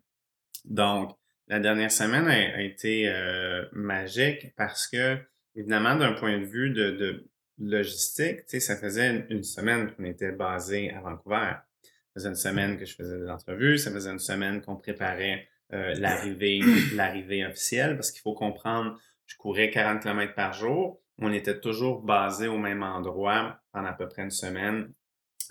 [0.65, 1.15] Donc,
[1.47, 5.17] la dernière semaine a, été euh, magique parce que,
[5.55, 10.91] évidemment, d'un point de vue de, de logistique, ça faisait une, semaine qu'on était basé
[10.91, 11.53] à Vancouver.
[11.83, 15.47] Ça faisait une semaine que je faisais des entrevues, ça faisait une semaine qu'on préparait
[15.73, 16.61] euh, l'arrivée
[16.93, 21.01] l'arrivée officielle parce qu'il faut comprendre, je courais 40 km par jour.
[21.19, 24.93] On était toujours basé au même endroit pendant à peu près une semaine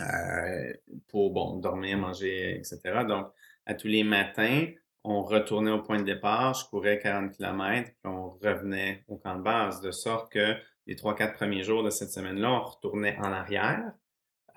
[0.00, 0.72] euh,
[1.08, 3.04] pour bon dormir, manger, etc.
[3.08, 3.28] Donc,
[3.64, 4.66] à tous les matins,
[5.04, 9.36] on retournait au point de départ, je courais 40 km, puis on revenait au camp
[9.36, 10.54] de base, de sorte que
[10.86, 13.92] les trois, quatre premiers jours de cette semaine-là, on retournait en arrière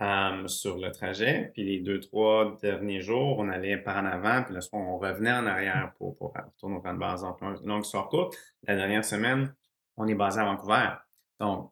[0.02, 1.52] euh, sur le trajet.
[1.54, 4.98] Puis les deux, trois derniers jours, on allait par en avant, puis le soir, on
[4.98, 7.22] revenait en arrière pour, pour retourner au camp de base.
[7.22, 8.36] Donc, longue histoire courte.
[8.64, 9.54] La dernière semaine,
[10.00, 10.90] on est basé à Vancouver.
[11.40, 11.72] Donc,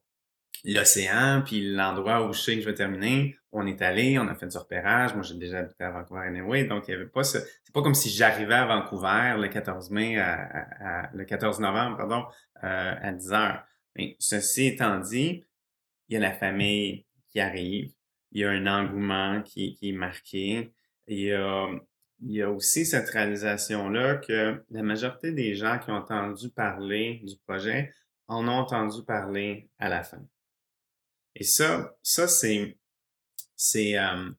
[0.66, 4.36] l'océan, puis l'endroit où je sais que je vais terminer, on est allé, on a
[4.36, 5.14] fait du repérage.
[5.16, 7.40] Moi, j'ai déjà habité à Vancouver anyway, donc il y avait pas ce...
[7.64, 12.26] C'est pas comme si j'arrivais à Vancouver le 14 mai, à, le 14 novembre, pardon,
[12.64, 13.64] euh, à 10 heures.
[13.96, 15.44] Mais ceci étant dit,
[16.10, 17.92] il y a la famille qui arrive,
[18.32, 20.74] il y a un engouement qui, est marqué.
[21.08, 21.68] Il y, a,
[22.22, 27.22] il y a aussi cette réalisation-là que la majorité des gens qui ont entendu parler
[27.24, 27.94] du projet
[28.28, 30.22] en ont entendu parler à la fin.
[31.36, 32.78] Et ça, ça c'est
[33.56, 34.30] c'est euh,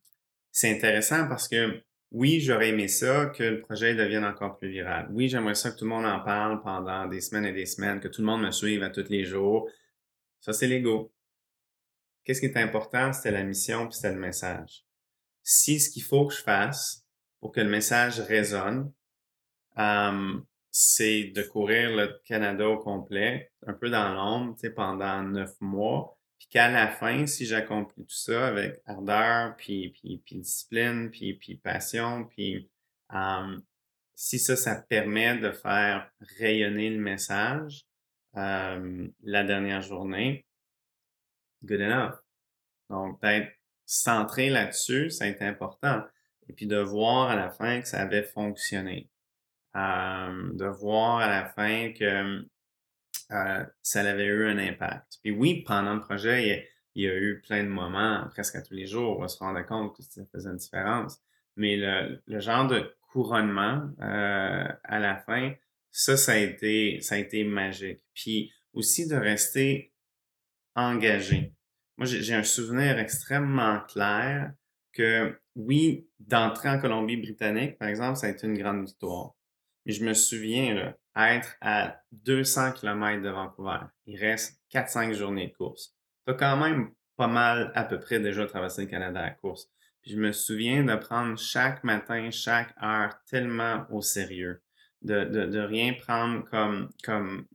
[0.63, 1.81] intéressant parce que
[2.11, 5.07] oui, j'aurais aimé ça que le projet devienne encore plus viral.
[5.11, 7.99] Oui, j'aimerais ça que tout le monde en parle pendant des semaines et des semaines,
[7.99, 9.69] que tout le monde me suive à tous les jours.
[10.39, 11.11] Ça, c'est l'ego
[12.29, 14.85] qu'est-ce qui est important, c'était la mission puis c'était le message.
[15.41, 17.03] Si ce qu'il faut que je fasse
[17.39, 18.93] pour que le message résonne,
[19.79, 20.39] euh,
[20.81, 26.47] c'est de courir le Canada au complet, un peu dans l'ombre, pendant neuf mois, puis
[26.47, 31.57] qu'à la fin, si j'accomplis tout ça avec ardeur, puis, puis, puis discipline, puis, puis
[31.57, 32.71] passion, puis
[33.13, 33.59] euh,
[34.15, 36.09] si ça, ça permet de faire
[36.39, 37.85] rayonner le message
[38.37, 40.45] euh, la dernière journée,
[41.61, 42.15] good enough.
[42.89, 43.51] Donc, d'être
[43.85, 46.05] centré là-dessus, ça a été important.
[46.47, 49.09] Et puis de voir à la fin que ça avait fonctionné.
[49.75, 52.43] Euh, de voir à la fin que
[53.31, 55.19] euh, ça avait eu un impact.
[55.21, 58.73] Puis oui, pendant le projet, il y, a, eu plein de moments, presque à tous
[58.73, 61.19] les jours, où on se rendait compte que ça faisait une différence.
[61.55, 65.53] Mais le, genre de couronnement euh, à la fin,
[65.91, 68.01] ça, ça a été, ça a été magique.
[68.15, 69.93] Puis aussi de rester
[70.75, 71.53] engagé.
[71.97, 74.53] Moi, j'ai un souvenir extrêmement clair
[74.93, 79.35] que, oui, d'entrer en Colombie-Britannique, par exemple, ça a été une grande victoire.
[79.91, 83.79] Je me souviens, être à 200 km de Vancouver.
[84.05, 85.95] Il reste 4-5 journées de course.
[86.27, 89.67] Tu as quand même pas mal, à peu près, déjà traversé le Canada à course.
[90.01, 94.61] Puis je me souviens de prendre chaque matin, chaque heure tellement au sérieux.
[95.01, 97.47] de, de, de rien prendre comme, comme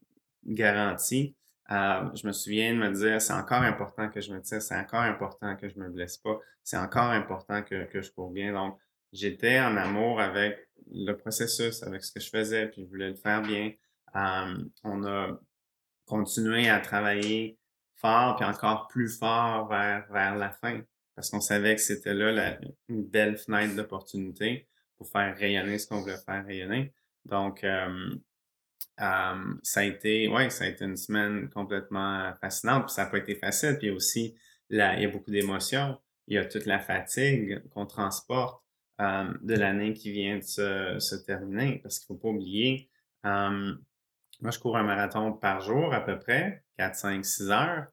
[0.45, 1.37] garantie.
[1.71, 4.77] Euh, je me souviens de me dire, c'est encore important que je me tire, c'est
[4.77, 8.53] encore important que je me blesse pas, c'est encore important que, que je cours bien.
[8.53, 8.79] Donc,
[9.15, 13.15] j'étais en amour avec le processus, avec ce que je faisais, puis je voulais le
[13.17, 13.73] faire bien.
[14.15, 15.41] On a
[16.05, 17.59] continué à travailler
[17.95, 20.83] fort, puis encore plus fort vers, vers la fin,
[21.15, 22.59] parce qu'on savait que c'était là la,
[22.89, 26.93] une belle fenêtre d'opportunité pour faire rayonner ce qu'on voulait faire rayonner.
[27.25, 27.65] Donc,
[28.97, 32.87] ça a été, ouais, ça a été une semaine complètement fascinante.
[32.87, 33.77] Puis ça n'a pas été facile.
[33.79, 34.35] Puis aussi,
[34.71, 35.99] là, il y a beaucoup d'émotions.
[36.27, 38.64] Il y a toute la fatigue qu'on transporte
[39.01, 41.81] euh, de l'année qui vient de se, terminer.
[41.83, 42.91] Parce qu'il ne faut pas oublier,
[43.27, 43.75] euh,
[44.41, 47.87] moi, je cours un marathon par jour à peu près, 4, 5, 6 heures.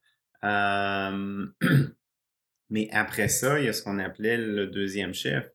[0.44, 1.48] Euh,
[2.70, 5.50] mais après ça, il y a ce qu'on appelait le deuxième chiffre.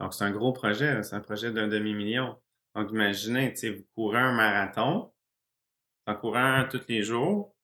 [0.00, 1.02] Donc, c'est un gros projet.
[1.02, 2.36] C'est un projet d'un demi-million.
[2.74, 5.12] Donc, imaginez, vous courez un marathon,
[6.06, 7.54] en courant tous les jours,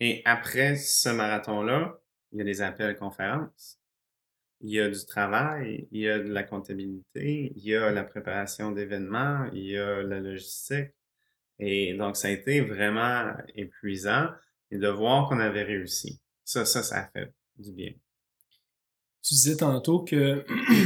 [0.00, 1.98] et après ce marathon-là,
[2.32, 3.80] il y a des appels conférences,
[4.60, 8.04] il y a du travail, il y a de la comptabilité, il y a la
[8.04, 10.90] préparation d'événements, il y a la logistique.
[11.58, 14.28] Et donc, ça a été vraiment épuisant
[14.70, 16.20] et de voir qu'on avait réussi.
[16.44, 17.92] Ça, ça, ça a fait du bien.
[19.22, 20.44] Tu disais tantôt que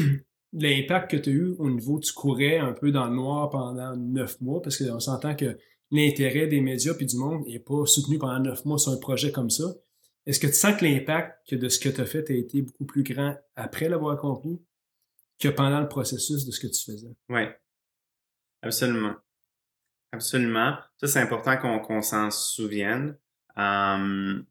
[0.52, 3.96] l'impact que tu as eu au niveau, tu courais un peu dans le noir pendant
[3.96, 5.56] neuf mois, parce qu'on s'entend que
[5.90, 9.32] l'intérêt des médias puis du monde n'est pas soutenu pendant neuf mois sur un projet
[9.32, 9.64] comme ça.
[10.28, 12.84] Est-ce que tu sens que l'impact de ce que tu as fait a été beaucoup
[12.84, 14.60] plus grand après l'avoir accompli
[15.38, 17.16] que pendant le processus de ce que tu faisais?
[17.30, 17.44] Oui,
[18.60, 19.14] absolument.
[20.12, 20.76] Absolument.
[20.98, 23.16] Ça, c'est important qu'on s'en souvienne.
[23.56, 24.42] Je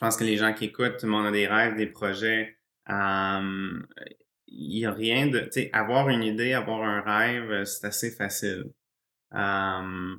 [0.00, 2.58] pense que les gens qui écoutent, tout le monde a des rêves, des projets.
[2.88, 3.86] Il
[4.48, 5.40] n'y a rien de.
[5.40, 8.72] Tu sais, avoir une idée, avoir un rêve, c'est assez facile.
[9.34, 10.16] Euh,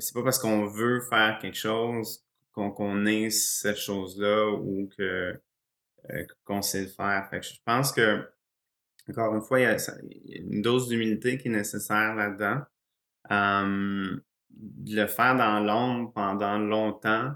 [0.00, 2.27] c'est pas parce qu'on veut faire quelque chose
[2.58, 5.40] qu'on qu'on est cette chose-là ou que
[6.10, 7.28] euh, qu'on sait le faire.
[7.32, 8.28] Je pense que,
[9.08, 9.76] encore une fois, il y a,
[10.40, 12.62] une dose d'humilité qui est nécessaire là-dedans.
[13.30, 17.32] de le faire dans l'ombre pendant longtemps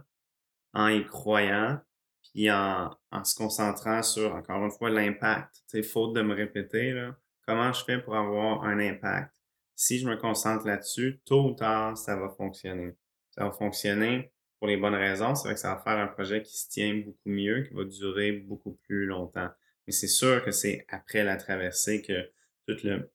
[0.75, 1.79] en y croyant,
[2.23, 2.91] puis en,
[3.25, 5.63] se concentrant sur, encore une fois, l'impact.
[5.67, 7.11] C'est faute de me répéter,
[7.47, 9.33] comment je fais pour avoir un impact?
[9.77, 12.97] Si je me concentre là-dessus, tôt ou tard, ça va fonctionner.
[13.31, 14.33] Ça va fonctionner
[14.63, 15.35] pour les bonnes raisons.
[15.35, 17.83] C'est vrai que ça va faire un projet qui se tient beaucoup mieux, qui va
[17.83, 19.49] durer beaucoup plus longtemps.
[19.85, 22.31] Mais c'est sûr que c'est après la traversée que
[22.69, 23.11] tout le,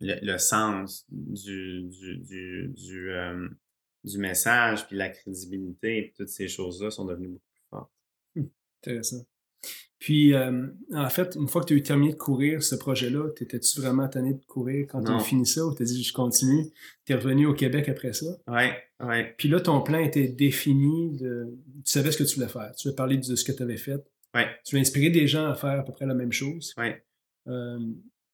[0.00, 3.50] le, sens du, du, du, du, euh,
[4.16, 7.86] message, puis la crédibilité, toutes ces choses-là sont devenues beaucoup
[8.82, 9.26] Intéressant.
[9.98, 13.30] Puis, euh, en fait, une fois que tu as eu terminé de courir ce projet-là,
[13.30, 16.70] t'étais-tu vraiment tanné de courir quand tu as fini ça ou t'as dit je continue?
[17.04, 18.26] Tu es revenu au Québec après ça?
[18.46, 18.66] Oui,
[19.00, 19.16] oui.
[19.36, 21.48] Puis là, ton plan était défini, de...
[21.84, 22.72] tu savais ce que tu voulais faire.
[22.76, 24.00] Tu veux parler de ce que tu avais fait.
[24.34, 24.42] Oui.
[24.64, 26.74] Tu veux inspirer des gens à faire à peu près la même chose.
[26.78, 26.90] Oui.
[27.48, 27.80] Euh,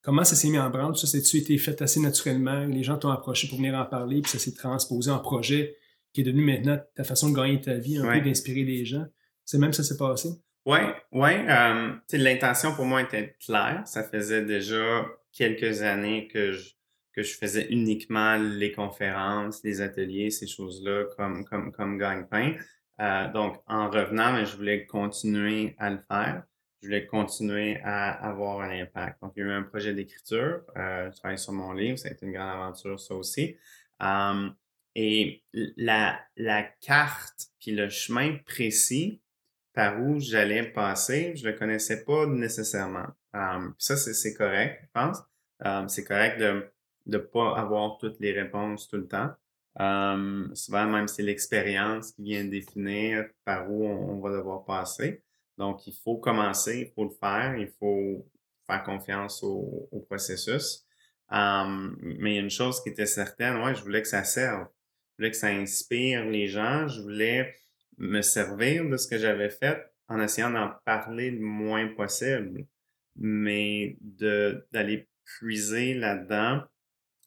[0.02, 0.96] comment ça s'est mis en branle?
[0.98, 2.66] Ça, c'est-tu été fait assez naturellement?
[2.66, 5.76] Les gens t'ont approché pour venir en parler, puis ça s'est transposé en projet
[6.12, 9.06] qui est devenu maintenant ta façon de gagner ta vie, un peu d'inspirer des gens.
[9.44, 10.28] C'est même ça s'est passé?
[10.66, 10.78] Oui,
[11.12, 11.30] oui.
[11.48, 13.82] Euh, L'intention pour moi était claire.
[13.86, 16.70] Ça faisait déjà quelques années que je,
[17.12, 22.54] que je faisais uniquement les conférences, les ateliers, ces choses-là comme, comme, comme gagne-pain.
[23.00, 26.44] Euh, donc, en revenant, je voulais continuer à le faire.
[26.80, 29.20] Je voulais continuer à avoir un impact.
[29.22, 30.62] Donc, il y a eu un projet d'écriture.
[30.76, 31.98] Euh, je travaille sur mon livre.
[31.98, 33.56] Ça a été une grande aventure, ça aussi.
[34.02, 34.48] Euh,
[34.94, 39.20] et la, la carte puis le chemin précis
[39.74, 43.06] par où j'allais passer, je le connaissais pas nécessairement.
[43.78, 45.18] Ça, c'est correct, je pense.
[45.92, 46.64] C'est correct de
[47.06, 49.30] ne pas avoir toutes les réponses tout le temps.
[49.76, 55.22] Um, souvent, même c'est l'expérience qui vient définir par où on, va devoir passer.
[55.58, 58.24] Donc, il faut commencer, il faut le faire, il faut
[58.68, 60.84] faire confiance au, au processus.
[61.30, 64.68] mais une chose qui était certaine, ouais, je voulais que ça serve.
[65.10, 66.86] Je voulais que ça inspire les gens.
[66.86, 67.54] Je voulais
[67.98, 72.66] me servir de ce que j'avais fait en essayant d'en parler le moins possible,
[73.16, 76.62] mais de d'aller puiser là-dedans,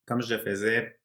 [0.06, 1.00] comme je le faisais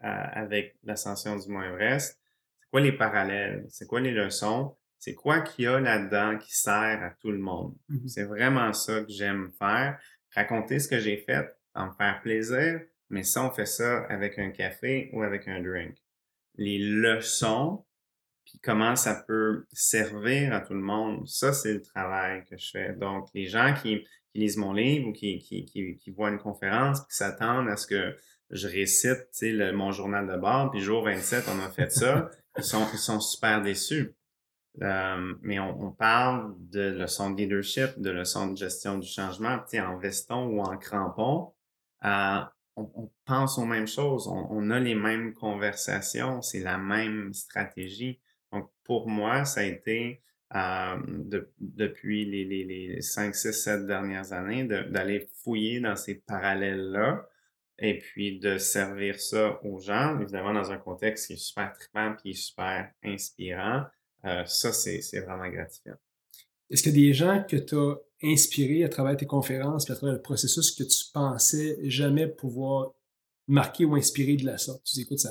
[0.00, 2.20] avec l'ascension du Mont Everest.
[2.60, 3.66] C'est quoi les parallèles?
[3.68, 4.76] C'est quoi les leçons?
[4.98, 7.74] C'est quoi qu'il y a là-dedans qui sert à tout le monde?
[7.88, 8.08] Mm-hmm.
[8.08, 9.98] C'est vraiment ça que j'aime faire.
[10.34, 14.50] Raconter ce que j'ai fait, en faire plaisir, mais ça, on fait ça avec un
[14.50, 15.96] café ou avec un drink.
[16.56, 17.86] Les leçons,
[18.48, 21.28] puis comment ça peut servir à tout le monde.
[21.28, 22.94] Ça, c'est le travail que je fais.
[22.94, 24.00] Donc, les gens qui,
[24.32, 27.76] qui lisent mon livre ou qui, qui, qui, qui voient une conférence, qui s'attendent à
[27.76, 28.16] ce que
[28.50, 32.30] je récite, tu sais, mon journal de bord, puis jour 27, on a fait ça.
[32.56, 34.14] ils sont, ils sont super déçus.
[34.80, 39.58] Euh, mais on, on, parle de leçons de leadership, de leçons de gestion du changement,
[39.58, 41.52] tu sais, en veston ou en crampon.
[42.04, 42.40] Euh,
[42.76, 47.34] on, on, pense aux mêmes choses, on, on a les mêmes conversations, c'est la même
[47.34, 48.20] stratégie.
[48.52, 50.22] Donc, pour moi, ça a été
[50.52, 57.28] de, depuis les, les, les 5, 6, 7 dernières années d'aller fouiller dans ces parallèles-là
[57.78, 62.14] et puis de servir ça aux gens, évidemment dans un contexte qui est super trippant
[62.16, 63.84] qui est super inspirant.
[64.24, 65.94] Euh, ça, c'est vraiment gratifiant.
[66.70, 69.94] Est-ce qu'il y a des gens que tu as inspirés à travers tes conférences, à
[69.94, 72.94] travers le processus que tu pensais jamais pouvoir
[73.46, 74.82] marquer ou inspirer de la sorte?
[74.84, 75.30] Tu écoutes ça.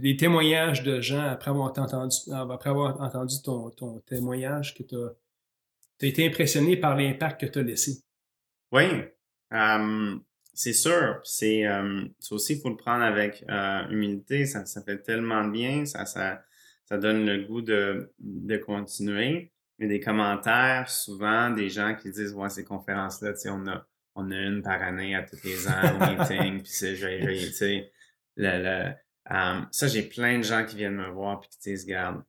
[0.00, 4.96] Des témoignages de gens après avoir entendu, après avoir entendu ton, ton témoignage que tu
[4.96, 8.02] as, été impressionné par l'impact que tu as laissé?
[8.72, 8.84] Oui.
[10.54, 11.20] c'est sûr.
[11.24, 11.64] C'est
[12.30, 14.46] aussi, il faut le prendre avec euh, humilité.
[14.46, 15.84] Ça, ça fait tellement de bien.
[15.84, 16.42] Ça, ça,
[16.86, 19.52] ça donne le goût de, de continuer.
[19.78, 24.36] Mais des commentaires, souvent, des gens qui disent, ouais, ces conférences-là, on a, on a
[24.36, 26.94] une par année à tous les ans, meeting, puis c'est,
[29.70, 32.22] ça, j'ai plein de gens qui viennent me voir puis qui disent, regarde,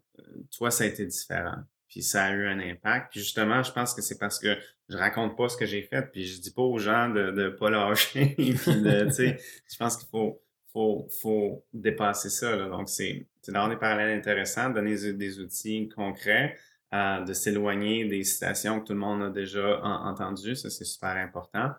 [0.56, 1.58] toi, ça a été différent.
[1.88, 3.12] Puis ça a eu un impact.
[3.12, 4.58] Puis justement, je pense que c'est parce que
[4.90, 7.50] je raconte pas ce que j'ai fait, puis je dis pas aux gens de, de
[7.50, 8.34] pas lâcher.
[8.36, 10.42] puis de, je pense qu'il faut,
[10.72, 12.56] faut, faut dépasser ça.
[12.56, 12.68] Là.
[12.70, 16.58] Donc, c'est d'avoir des parallèles intéressants, donner des, outils concrets,
[16.94, 20.56] euh, de s'éloigner des citations que tout le monde a déjà entendues.
[20.56, 21.72] Ça, c'est super important.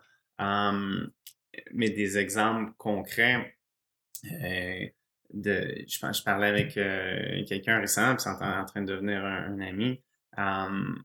[1.73, 3.55] Mais des exemples concrets,
[4.25, 4.85] euh,
[5.33, 9.59] de, je, je parlais avec euh, quelqu'un récemment, qui est en, train de devenir un,
[9.59, 10.01] ami,
[10.37, 11.03] um,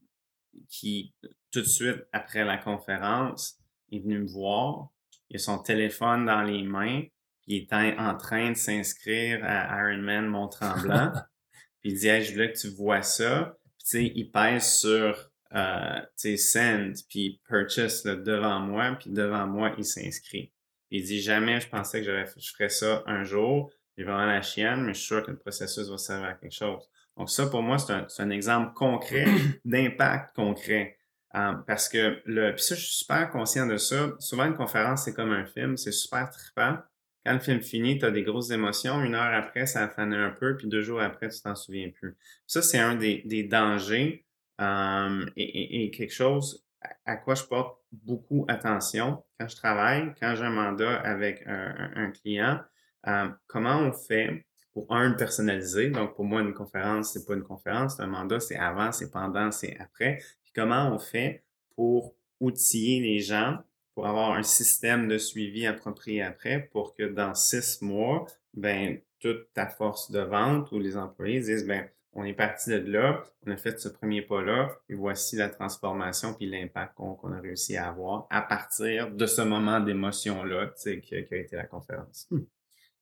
[0.68, 1.14] qui,
[1.50, 3.58] tout de suite après la conférence,
[3.92, 4.88] est venu me voir.
[5.28, 7.02] Il a son téléphone dans les mains,
[7.46, 11.12] il était en train de s'inscrire à Ironman Mont-Tremblant.
[11.80, 13.56] puis il dit hey, je voulais que tu vois ça.
[13.78, 19.10] Puis tu sais, il pèse sur euh, tu sais, send, puis purchase devant moi, puis
[19.10, 20.52] devant moi, il s'inscrit.
[20.90, 23.70] Il dit jamais je pensais que je ferais ça un jour.
[24.00, 26.54] J'ai vraiment la chienne, mais je suis sûr que le processus va servir à quelque
[26.54, 26.88] chose.
[27.18, 29.26] Donc ça, pour moi, c'est un, un, exemple concret
[29.66, 30.96] d'impact concret.
[31.34, 34.12] Euh, parce que le, puis ça, je suis super conscient de ça.
[34.18, 36.78] Souvent, une conférence, c'est comme un film, c'est super trippant.
[37.26, 39.02] Quand le film finit, tu as des grosses émotions.
[39.02, 41.90] Une heure après, ça a fané un peu, puis deux jours après, tu t'en souviens
[41.90, 42.16] plus.
[42.46, 44.24] Ça, c'est un des, des dangers
[44.62, 46.64] euh, et, et, quelque chose
[47.04, 51.90] à, quoi je porte beaucoup attention quand je travaille, quand j'ai un mandat avec un,
[51.96, 52.60] un, client.
[53.06, 55.90] Euh, comment on fait pour un, personnaliser?
[55.90, 59.10] Donc, pour moi, une conférence, c'est pas une conférence, c'est un mandat, c'est avant, c'est
[59.10, 60.18] pendant, c'est après.
[60.42, 61.44] Puis comment on fait
[61.74, 63.58] pour outiller les gens
[63.94, 69.52] pour avoir un système de suivi approprié après pour que dans six mois, ben, toute
[69.52, 73.50] ta force de vente ou les employés disent, ben, on est parti de là, on
[73.52, 77.88] a fait ce premier pas-là, et voici la transformation puis l'impact qu'on a réussi à
[77.88, 82.28] avoir à partir de ce moment d'émotion-là, qui, qui, a été la conférence.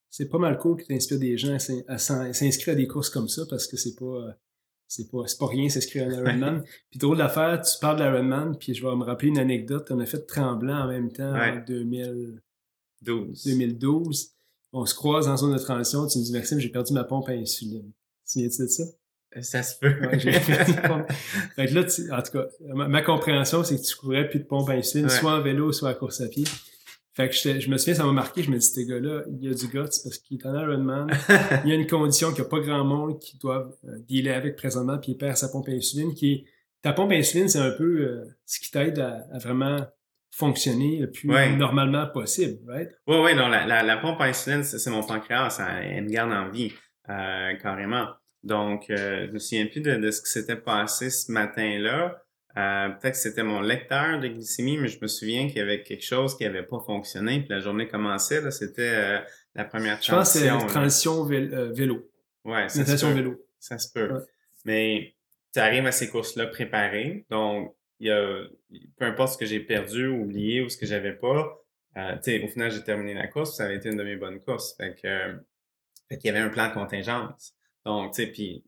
[0.09, 1.55] C'est pas mal cool que tu inspires des gens
[1.87, 4.31] à s'inscrire à des courses comme ça parce que c'est pas euh,
[4.89, 6.63] c'est pas, pas rien s'inscrire à un Ironman.
[6.89, 9.87] puis drôle d'affaire, tu parles d'Ironman, puis je vais me rappeler une anecdote.
[9.91, 13.43] On a fait Tremblant en même temps en 2012.
[13.45, 14.31] 2012.
[14.73, 16.07] On se croise en zone de transition.
[16.07, 17.91] Tu me dis, Maxime, j'ai perdu ma pompe à insuline.
[18.27, 18.83] Tu viens de ça?
[19.37, 19.93] Euh, ça se peut.
[20.01, 20.19] Ouais,
[21.55, 21.81] fait là,
[22.17, 25.33] en tout cas, ma, compréhension, c'est que tu courais plus de pompe à insuline, soit
[25.33, 26.45] en vélo, soit à course à pied.
[27.19, 29.51] Fait que je, me souviens, ça m'a marqué, je me dis, ces gars-là, il y
[29.51, 31.09] a du guts parce qu'il est en Ironman.
[31.65, 34.31] il y a une condition qu'il n'y a pas grand monde qui doit euh, dealer
[34.31, 36.45] avec présentement, puis il perd sa pompe à insuline, qui est,
[36.81, 39.85] ta pompe à insuline, c'est un peu euh, ce qui t'aide à, vraiment
[40.31, 42.89] fonctionner le plus normalement possible, right?
[43.05, 46.31] Oui, oui, non, la, la, pompe à insuline, c'est mon pancréas, ça, elle me garde
[46.31, 46.71] en vie,
[47.09, 48.07] euh, carrément.
[48.43, 52.23] Donc, je me souviens plus de, de ce qui s'était passé ce matin-là.
[52.57, 55.83] Euh, peut-être que c'était mon lecteur de glycémie, mais je me souviens qu'il y avait
[55.83, 57.41] quelque chose qui n'avait pas fonctionné.
[57.41, 59.19] Puis la journée commençait, là, c'était euh,
[59.55, 60.13] la première transition.
[60.13, 62.09] Je pense que c'est une transition euh, vélo.
[62.43, 63.11] Ouais, ça se peut.
[63.13, 63.45] vélo.
[63.59, 64.25] Ça se peut.
[64.65, 65.15] Mais
[65.53, 67.25] tu arrives à ces courses-là préparées.
[67.29, 68.43] Donc, il y a,
[68.97, 71.59] peu importe ce que j'ai perdu, oublié ou ce que j'avais pas,
[71.97, 73.57] euh, au final, j'ai terminé la course.
[73.57, 74.75] Ça avait été une de mes bonnes courses.
[74.75, 75.35] Fait que,
[76.07, 77.53] fait qu'il y avait un plan de contingence.
[77.85, 78.63] Donc, tu sais, puis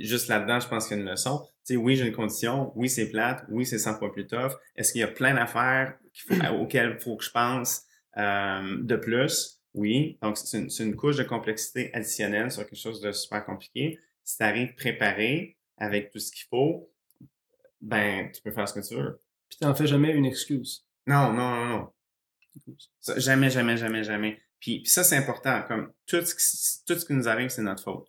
[0.00, 1.46] juste là-dedans, je pense qu'il y a une leçon.
[1.66, 4.52] Tu sais, oui, j'ai une condition, oui, c'est plate, oui, c'est 100 fois plus tough.
[4.76, 5.98] Est-ce qu'il y a plein d'affaires
[6.58, 7.82] auxquelles il faut que je pense
[8.16, 9.60] euh, de plus?
[9.74, 10.18] Oui.
[10.22, 13.98] Donc, c'est une, une, couche de complexité additionnelle sur quelque chose de super compliqué.
[14.24, 16.90] Si tu arrives préparé avec tout ce qu'il faut,
[17.80, 19.20] ben, tu peux faire ce que tu veux.
[19.48, 20.86] Puis tu n'en fais jamais une excuse.
[21.06, 21.92] Non, non, non, non.
[23.16, 24.40] jamais, jamais, jamais, jamais.
[24.60, 25.62] Puis, ça, c'est important.
[25.68, 28.07] Comme tout ce, qui, tout ce qui nous arrive, c'est notre faute.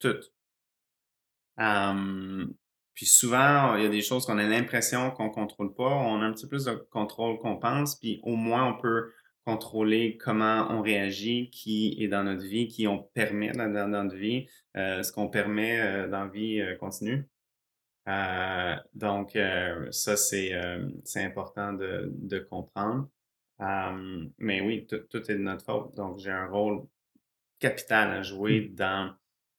[0.00, 0.20] Tout.
[2.94, 5.88] puis souvent, il y a des choses qu'on a l'impression qu'on contrôle pas.
[5.88, 7.96] On a un petit peu plus de contrôle qu'on pense.
[7.96, 9.12] Puis au moins, on peut
[9.48, 14.46] contrôler comment on réagit, qui est dans notre vie, qui on permet dans, notre vie,
[14.76, 17.26] euh, ce qu'on permet euh, dans la vie euh, continue.
[18.94, 19.38] donc,
[19.90, 20.52] ça, c'est
[21.16, 23.08] important de, de comprendre.
[24.38, 25.94] mais oui, tout est de notre faute.
[25.94, 26.82] Donc, j'ai un rôle
[27.58, 28.74] capital à jouer mmh.
[28.74, 29.14] dans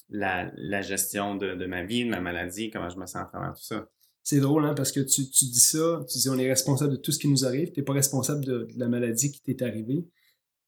[0.10, 3.26] la, la gestion de, de, ma vie, de ma maladie, comment je me sens à
[3.26, 3.90] travers tout ça.
[4.24, 6.98] C'est drôle, hein, parce que tu, tu, dis ça, tu dis on est responsable de
[6.98, 10.06] tout ce qui nous arrive, tu n'es pas responsable de, la maladie qui t'est arrivée.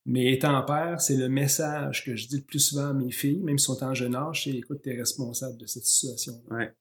[0.06, 3.40] Mais étant père, c'est le message que je dis le plus souvent à mes filles,
[3.42, 6.42] même si elles sont en jeune âge, c'est écoute, tu es responsable de cette situation.
[6.50, 6.74] Ouais.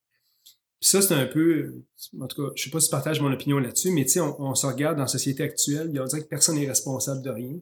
[0.80, 1.82] Puis ça, c'est un peu,
[2.18, 4.20] en tout cas, je sais pas si tu partages mon opinion là-dessus, mais tu sais,
[4.20, 7.28] on, se regarde dans la société actuelle, il on dirait que personne n'est responsable de
[7.28, 7.60] rien.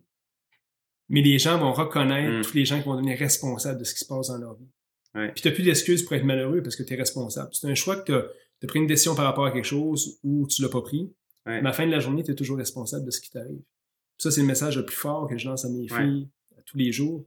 [1.09, 2.43] Mais les gens vont reconnaître mm.
[2.43, 4.69] tous les gens qui vont devenir responsables de ce qui se passe dans leur vie.
[5.15, 5.33] Ouais.
[5.33, 7.51] Puis tu n'as plus d'excuses pour être malheureux parce que tu es responsable.
[7.53, 8.31] C'est un choix que
[8.61, 11.13] tu as pris une décision par rapport à quelque chose ou tu l'as pas pris,
[11.47, 13.63] mais à la fin de la journée, tu es toujours responsable de ce qui t'arrive.
[14.19, 16.29] Ça, c'est le message le plus fort que je lance à mes filles
[16.67, 17.27] tous les jours.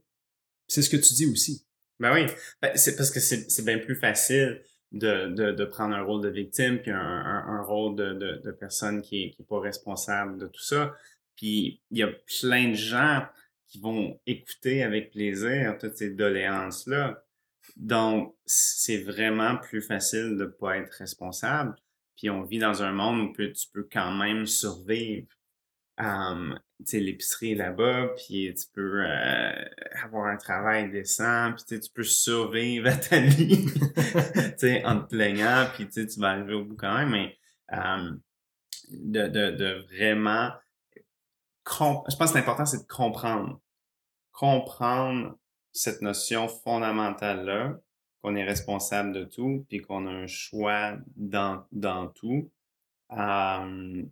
[0.68, 1.66] C'est ce que tu dis aussi.
[1.98, 2.26] Ben oui,
[2.60, 4.62] ben, c'est parce que c'est bien plus facile
[4.92, 8.50] de, de, de, prendre un rôle de victime puis un, un, rôle de, de, de,
[8.50, 10.94] personne qui est, qui est pas responsable de tout ça.
[11.36, 12.08] Puis il y a
[12.40, 13.24] plein de gens
[13.68, 17.24] qui vont écouter avec plaisir toutes ces doléances-là.
[17.76, 21.74] Donc, c'est vraiment plus facile de pas être responsable.
[22.16, 25.26] Puis on vit dans un monde où tu peux quand même survivre.
[25.98, 29.64] Um, tu sais, l'épicerie là-bas, puis tu peux euh,
[30.02, 35.10] avoir un travail décent, puis tu peux survivre à ta vie, tu sais, en te
[35.10, 37.38] plaignant, puis tu vas arriver au bout quand même, mais
[38.90, 40.50] de, de, de vraiment...
[41.66, 43.60] Je pense que l'important, c'est de comprendre.
[44.32, 45.38] Comprendre
[45.72, 47.78] cette notion fondamentale-là,
[48.22, 52.50] qu'on est responsable de tout, puis qu'on a un choix dans, dans tout.
[53.10, 54.06] quand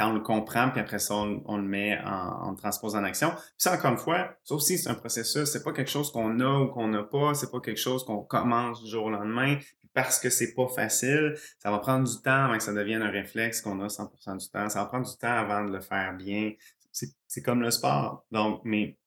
[0.00, 3.30] on le comprend, puis après ça, on, le met en, transpose en action.
[3.30, 5.46] Puis ça, encore une fois, ça aussi, c'est un processus.
[5.46, 7.34] C'est pas quelque chose qu'on a ou qu'on n'a pas.
[7.34, 9.58] C'est pas quelque chose qu'on commence du jour au lendemain.
[9.94, 13.10] parce que c'est pas facile, ça va prendre du temps avant que ça devienne un
[13.10, 14.68] réflexe qu'on a 100% du temps.
[14.68, 16.52] Ça va prendre du temps avant de le faire bien.
[16.92, 18.24] C'est comme le sport.
[18.30, 18.97] Donc, mais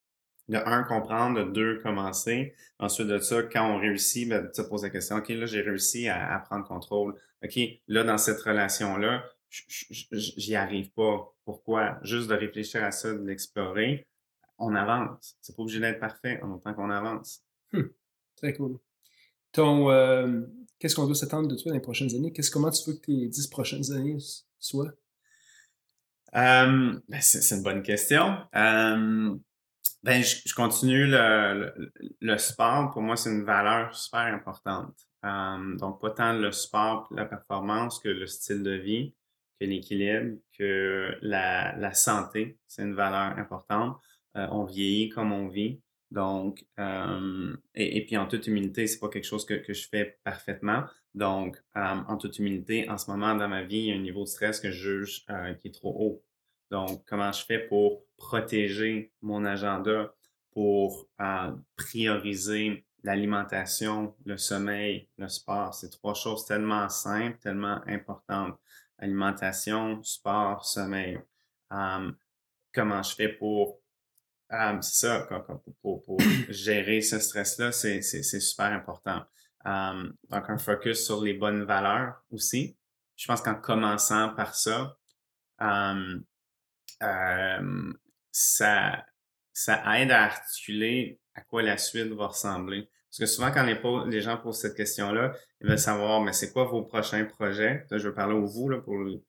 [0.52, 2.54] de un, comprendre, de deux, commencer.
[2.78, 5.62] Ensuite de ça, quand on réussit, ben, tu te poses la question, OK, là, j'ai
[5.62, 7.16] réussi à, prendre contrôle.
[7.44, 11.34] OK, là, dans cette relation-là, j'y arrive pas.
[11.46, 12.00] Pourquoi?
[12.04, 14.08] Juste de réfléchir à ça, de l'explorer,
[14.58, 15.38] on avance.
[15.42, 17.44] C'est pas obligé d'être parfait en autant qu'on avance.
[17.74, 17.90] Hum,
[18.36, 18.78] très cool.
[19.54, 20.42] Ton, euh,
[20.80, 22.34] qu'est-ce qu'on doit s'attendre de toi dans les prochaines années?
[22.34, 24.18] Qu'est-ce, comment tu veux que tes dix prochaines années
[24.60, 24.92] soient?
[26.36, 28.38] Euh, ben, c'est, une bonne question.
[28.56, 29.36] Euh,
[30.04, 31.74] ben, je, continue le,
[32.22, 32.92] le, sport.
[32.92, 35.08] Pour moi, c'est une valeur super importante.
[35.26, 39.14] Euh, donc, pas tant le sport, la performance que le style de vie,
[39.60, 42.58] que l'équilibre, que la, la santé.
[42.68, 43.98] C'est une valeur importante.
[44.38, 45.82] Euh, on vieillit comme on vit.
[46.10, 49.88] Donc, euh, et, et, puis en toute humilité, c'est pas quelque chose que, que je
[49.88, 50.84] fais parfaitement.
[51.14, 54.24] Donc, en toute humilité, en ce moment dans ma vie, il y a un niveau
[54.24, 55.26] de stress que je juge
[55.60, 56.24] qui est trop haut.
[56.72, 60.14] Donc, comment je fais pour protéger mon agenda,
[60.52, 65.76] pour euh, prioriser l'alimentation, le sommeil, le sport?
[65.76, 68.58] C'est trois choses tellement simples, tellement importantes.
[68.98, 71.20] Alimentation, sport, sommeil.
[72.74, 73.82] Comment je fais pour
[74.82, 75.28] c'est ça,
[75.82, 76.18] pour,
[76.50, 79.24] gérer ce stress-là, c'est super important.
[79.64, 82.78] Donc, un focus sur les bonnes valeurs aussi.
[83.16, 84.98] Je pense qu'en commençant par ça,
[88.32, 89.06] ça,
[89.54, 92.90] ça aide à articuler à quoi la suite va ressembler.
[93.10, 96.64] Parce que souvent, quand les, gens posent cette question-là, ils veulent savoir, mais c'est quoi
[96.64, 97.86] vos prochains projets?
[97.92, 99.22] je veux parler au vous, là, pour, le,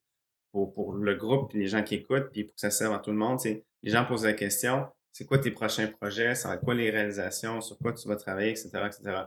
[0.51, 3.11] pour, le groupe, puis les gens qui écoutent, puis pour que ça serve à tout
[3.11, 3.39] le monde.
[3.43, 6.33] Les gens posent la question, c'est quoi tes prochains projets?
[6.33, 7.59] Ça quoi les réalisations?
[7.59, 9.23] Sur quoi tu vas travailler, etc., etc.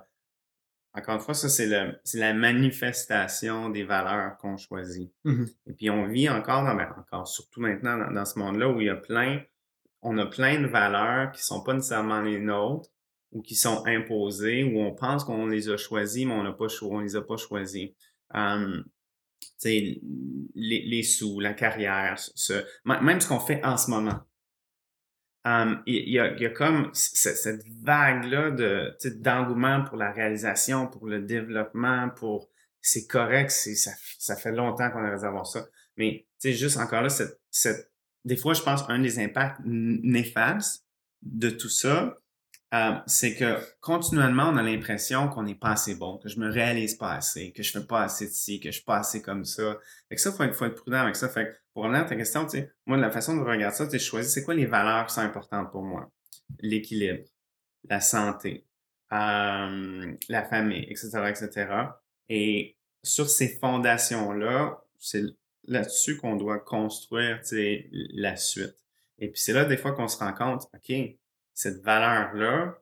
[0.96, 1.68] Encore une fois, ça, c'est
[2.14, 5.12] la manifestation des valeurs qu'on choisit.
[5.26, 5.54] Mm-hmm.
[5.66, 8.86] Et puis, on vit encore, dans, ben, encore surtout maintenant, dans, ce monde-là où il
[8.86, 9.42] y a plein,
[10.00, 12.88] on a plein de valeurs qui sont pas nécessairement les nôtres
[13.30, 16.56] ou qui sont imposées, où on pense qu'on les a choisies, mais on
[16.90, 17.94] on les a pas choisies.
[18.32, 18.84] Um,
[19.64, 20.00] les,
[20.54, 24.20] les sous, la carrière, ce, même ce qu'on fait en ce moment.
[25.46, 31.06] Um, il, y a, y a, comme cette vague-là de, d'engouement pour la réalisation, pour
[31.06, 32.48] le développement, pour
[32.82, 35.64] c'est correct, c'est, ça, ça fait longtemps qu'on a avoir ça.
[35.96, 37.92] Mais, sais, juste encore là, cette, cette,
[38.24, 40.84] des fois, je pense un des impacts néfastes
[41.22, 42.18] de tout ça,
[42.74, 46.50] euh, c'est que continuellement, on a l'impression qu'on n'est pas assez bon, que je me
[46.50, 49.22] réalise pas assez, que je fais pas assez de ci, que je suis pas assez
[49.22, 49.78] comme ça.
[50.08, 51.28] Fait que ça, faut faut être prudent avec ça.
[51.28, 53.92] Fait que pour revenir à ta question, tu moi, la façon de regarder ça, tu
[53.92, 56.10] sais, je choisis c'est quoi les valeurs qui sont importantes pour moi?
[56.60, 57.24] L'équilibre,
[57.88, 58.66] la santé,
[59.12, 61.68] euh, la famille, etc., etc.
[62.28, 65.22] Et sur ces fondations-là, c'est
[65.68, 68.74] là-dessus qu'on doit construire, tu la suite.
[69.18, 71.16] Et puis c'est là des fois qu'on se rend compte, OK,
[71.56, 72.78] cette valeur-là,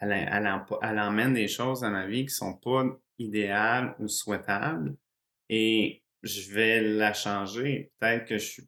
[0.00, 2.84] elle, elle, emmène des choses dans ma vie qui sont pas
[3.18, 4.94] idéales ou souhaitables
[5.48, 7.92] et je vais la changer.
[7.98, 8.62] Peut-être que je suis,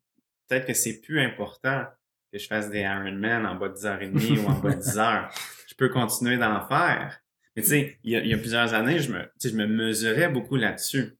[0.48, 1.84] peut-être que c'est plus important
[2.32, 5.34] que je fasse des Ironman en bas de 10h30 ou en bas de 10 heures.
[5.66, 7.20] Je peux continuer d'en faire.
[7.56, 11.18] Mais tu sais, il, y a, plusieurs années, je me, je me mesurais beaucoup là-dessus.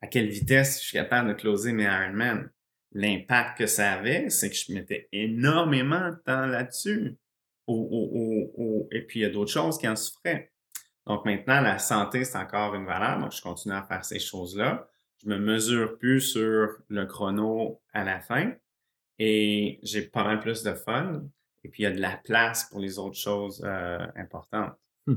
[0.00, 2.50] À quelle vitesse je suis capable de closer mes Ironman.
[2.90, 7.16] L'impact que ça avait, c'est que je mettais énormément de temps là-dessus
[8.90, 10.52] et puis il y a d'autres choses qui en souffraient.
[11.06, 14.88] Donc maintenant, la santé, c'est encore une valeur, donc je continue à faire ces choses-là.
[15.22, 18.52] Je me mesure plus sur le chrono à la fin
[19.18, 21.22] et j'ai pas mal plus de fun.
[21.64, 24.72] Et puis il y a de la place pour les autres choses euh, importantes.
[25.06, 25.16] Hmm.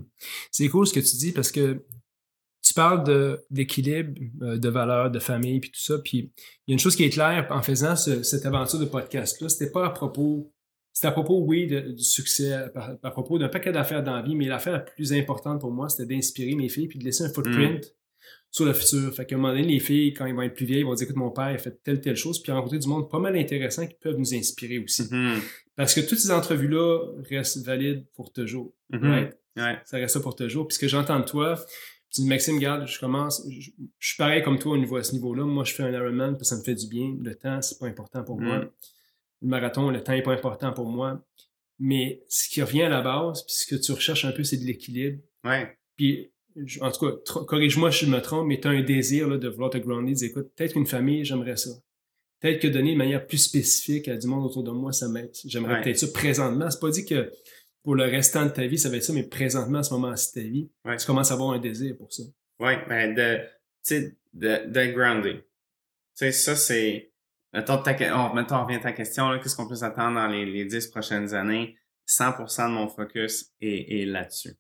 [0.52, 1.84] C'est cool ce que tu dis parce que
[2.64, 6.00] tu parles d'équilibre, euh, de, valeur, de famille, puis tout ça.
[6.00, 6.32] Puis
[6.66, 9.72] il y a une chose qui est claire en faisant cette aventure de podcast-là, c'était
[9.72, 10.52] pas à propos
[10.96, 14.46] c'est à propos, oui, du succès, à, propos d'un paquet d'affaires dans la vie, mais
[14.46, 17.84] l'affaire la plus importante pour moi, c'était d'inspirer mes filles puis de laisser un footprint
[17.84, 17.90] mm.
[18.50, 19.14] sur le futur.
[19.14, 20.94] Fait qu'à un moment donné, les filles, quand ils vont être plus vieilles, ils vont
[20.94, 23.36] dire, écoute, mon père a fait telle, telle chose, puis rencontrer du monde pas mal
[23.36, 25.04] intéressant qui peuvent nous inspirer aussi.
[25.04, 25.40] Mm-hmm.
[25.76, 28.74] Parce que toutes ces entrevues-là restent valides pour toujours.
[28.94, 29.32] Mm-hmm.
[29.84, 30.66] Ça reste ça pour toujours.
[30.66, 31.60] Puis ce que j'entends de toi,
[32.10, 33.70] tu dis, Maxime, regarde, je commence, je,
[34.00, 35.44] suis pareil comme toi au niveau à ce niveau-là.
[35.44, 37.18] Moi, je fais un Ironman, puis ça me fait du bien.
[37.22, 38.64] Le temps, c'est pas important pour moi.
[39.46, 41.24] Le marathon, le temps n'est pas important pour moi.
[41.78, 44.58] Mais ce qui revient à la base, puis ce que tu recherches un peu, c'est
[44.58, 45.22] de l'équilibre.
[45.44, 45.78] Ouais.
[45.98, 46.32] Puis,
[46.82, 49.48] en tout cas, corrige-moi si je me trompe, mais tu as un désir là, de
[49.48, 51.70] vouloir te grounder, de dire, écoute, peut-être qu'une famille, j'aimerais ça.
[52.40, 55.32] Peut-être que donner de manière plus spécifique à du monde autour de moi, ça m'aide.
[55.46, 56.72] J'aimerais peut-être ça présentement.
[56.72, 57.32] C'est pas dit que
[57.84, 60.34] pour le restant de ta vie, ça va être ça, mais présentement, à ce moment-ci
[60.36, 62.24] de ta vie, tu commences à avoir un désir pour ça.
[62.60, 63.46] Oui, ben de, tu
[63.84, 65.38] sais, de, de grounding.
[65.38, 65.44] Tu
[66.16, 67.12] sais, ça, c'est
[67.56, 71.78] Mettons, on, revient ta question, qu'est-ce qu'on peut s'attendre dans les, les 10 prochaines années?
[72.06, 74.56] 100% de mon focus est, là-dessus.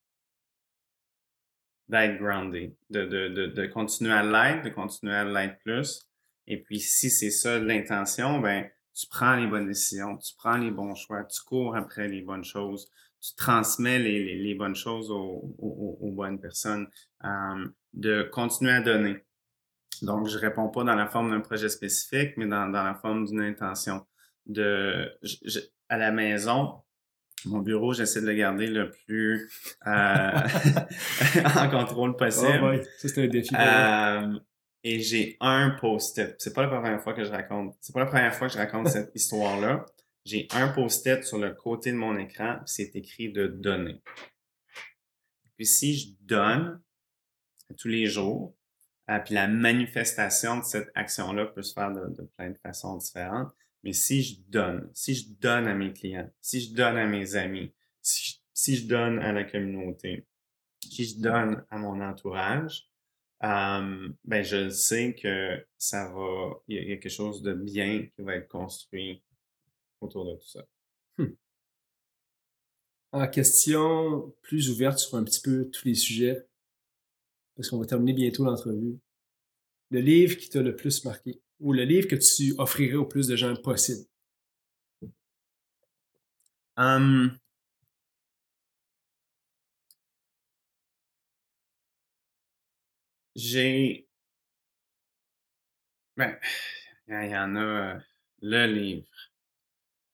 [1.89, 6.07] D'être grounded, de, de, de, de continuer à l'être, de continuer à l'être plus.
[6.47, 10.71] Et puis, si c'est ça l'intention, ben, tu prends les bonnes décisions, tu prends les
[10.71, 12.89] bons choix, tu cours après les bonnes choses,
[13.19, 16.87] tu transmets les, les, bonnes choses aux bonnes personnes,
[17.25, 19.24] euh, de continuer à donner.
[20.01, 23.25] Donc, je réponds pas dans la forme d'un projet spécifique, mais dans, dans la forme
[23.25, 24.05] d'une intention.
[24.45, 25.11] De,
[25.89, 26.81] à la maison,
[27.45, 29.49] mon bureau, j'essaie de le garder le plus
[29.87, 30.31] euh,
[31.55, 32.81] en contrôle possible.
[32.81, 33.55] Oh, Ça, c'est un défi.
[33.55, 34.39] Euh,
[34.83, 36.35] et j'ai un post-it.
[36.37, 37.75] C'est pas la première fois que je raconte.
[37.81, 39.85] C'est pas la première fois que je raconte cette histoire-là.
[40.25, 44.01] J'ai un post-it sur le côté de mon écran, c'est écrit de donner.
[45.55, 46.81] Puis si je donne
[47.77, 48.55] tous les jours,
[49.09, 53.53] euh, puis la manifestation de cette action-là peut se faire de, plein de façons différentes.
[53.83, 57.35] Mais si je donne, si je donne à mes clients, si je donne à mes
[57.35, 60.25] amis, si je, si je donne à la communauté,
[60.81, 62.89] si je donne à mon entourage,
[63.43, 68.21] euh, ben je sais que ça va, il y, a quelque chose de bien qui
[68.23, 69.21] va être construit
[70.01, 70.65] autour de tout ça.
[71.17, 71.35] Hmm.
[73.11, 76.47] En question plus ouverte sur un petit peu tous les sujets,
[77.55, 78.99] parce qu'on va terminer bientôt l'entrevue.
[79.91, 83.27] Le livre qui t'a le plus marqué ou le livre que tu offrirais au plus
[83.27, 84.05] de gens possible?
[86.77, 87.39] Hum.
[93.35, 94.07] J'ai.
[96.17, 96.37] Ben,
[97.07, 97.99] il y en a euh,
[98.41, 99.07] le livre.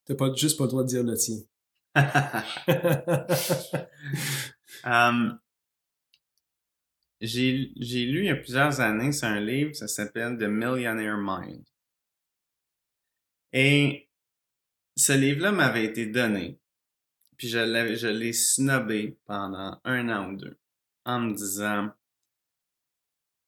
[0.06, 1.38] T'as pas, juste pas le droit de dire le tien.
[4.84, 5.40] um,
[7.22, 11.18] j'ai, j'ai lu il y a plusieurs années, c'est un livre, ça s'appelle The Millionaire
[11.18, 11.64] Mind.
[13.54, 14.10] Et
[14.96, 16.60] ce livre-là m'avait été donné,
[17.38, 20.58] puis je, l'avais, je l'ai snobé pendant un an ou deux,
[21.06, 21.92] en me disant,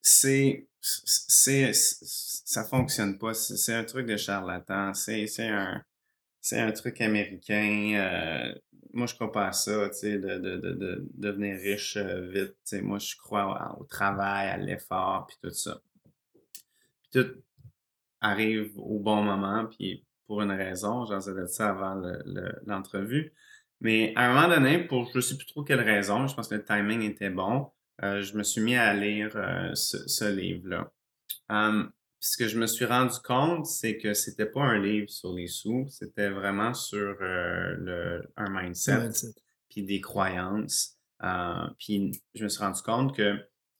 [0.01, 5.83] c'est, c'est, ça fonctionne pas, c'est, un truc de charlatan, c'est, c'est un,
[6.41, 7.93] c'est un truc américain.
[7.95, 8.53] Euh,
[8.93, 12.27] moi, je crois pas à ça, tu sais, de, de, de, de, devenir riche euh,
[12.29, 12.51] vite.
[12.51, 15.81] Tu sais, moi, je crois au, travail, à l'effort, puis tout ça.
[16.33, 17.41] Puis tout,
[18.21, 21.05] arrive au bon moment, puis pour une raison.
[21.05, 22.01] J'en savais ça avant
[22.65, 23.33] l'entrevue.
[23.81, 26.47] Mais à un moment donné, pour je ne sais plus trop quelle raison, je pense
[26.47, 27.69] que le timing était bon,
[28.01, 30.91] euh, je me suis mis à lire euh, ce, livre-là.
[31.49, 31.91] Um,
[32.25, 35.47] ce que je me suis rendu compte, c'est que c'était pas un livre sur les
[35.47, 39.11] sous, c'était vraiment sur euh, le, un mindset,
[39.69, 40.97] puis des croyances.
[41.79, 43.37] puis je me suis rendu compte que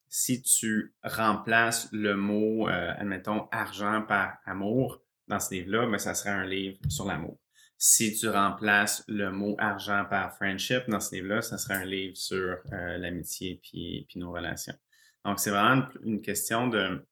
[0.10, 6.30] si tu remplaces le mot, admettons, argent par amour dans ce livre-là, ben, ça serait
[6.30, 7.40] un livre sur l'amour
[7.86, 12.16] si tu remplaces le mot argent par friendship dans ce livre-là, ça serait un livre
[12.16, 14.74] sur euh, l'amitié puis, puis nos relations.
[15.26, 17.06] Donc, c'est vraiment une, question de,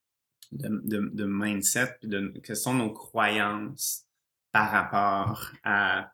[0.52, 4.06] de, mindset, puis de question de nos croyances
[4.52, 6.12] par rapport à,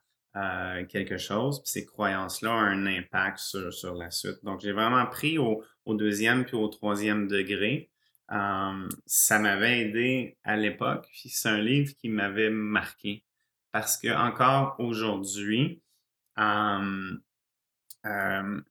[0.90, 1.64] quelque chose.
[1.64, 4.38] Puis ces croyances-là ont un impact sur, sur la suite.
[4.44, 7.90] Donc, j'ai vraiment pris au, deuxième puis au troisième degré.
[8.32, 11.08] Euh, ça m'avait aidé à l'époque.
[11.12, 13.24] Puis c'est un livre qui m'avait marqué
[13.72, 15.82] parce que encore aujourd'hui,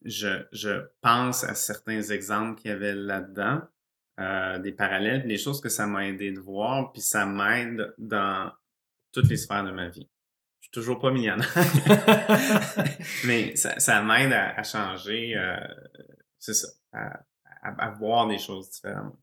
[0.05, 3.63] je, je, pense à certains exemples qu'il y avait là-dedans,
[4.19, 8.51] euh, des parallèles, des choses que ça m'a aidé de voir, puis ça m'aide dans
[9.13, 10.09] toutes les sphères de ma vie.
[10.61, 11.47] Je suis toujours pas millionnaire,
[13.27, 15.57] mais ça, ça m'aide à, changer, euh,
[16.39, 17.25] c'est ça, à,
[17.63, 19.15] à, voir des choses différentes.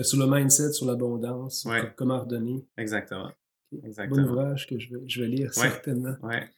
[0.00, 2.66] sur le mindset, sur l'abondance, comment redonner.
[2.78, 3.30] Exactement.
[3.70, 6.16] Bon ouvrage que je vais, je vais lire certainement.
[6.22, 6.48] Ouais.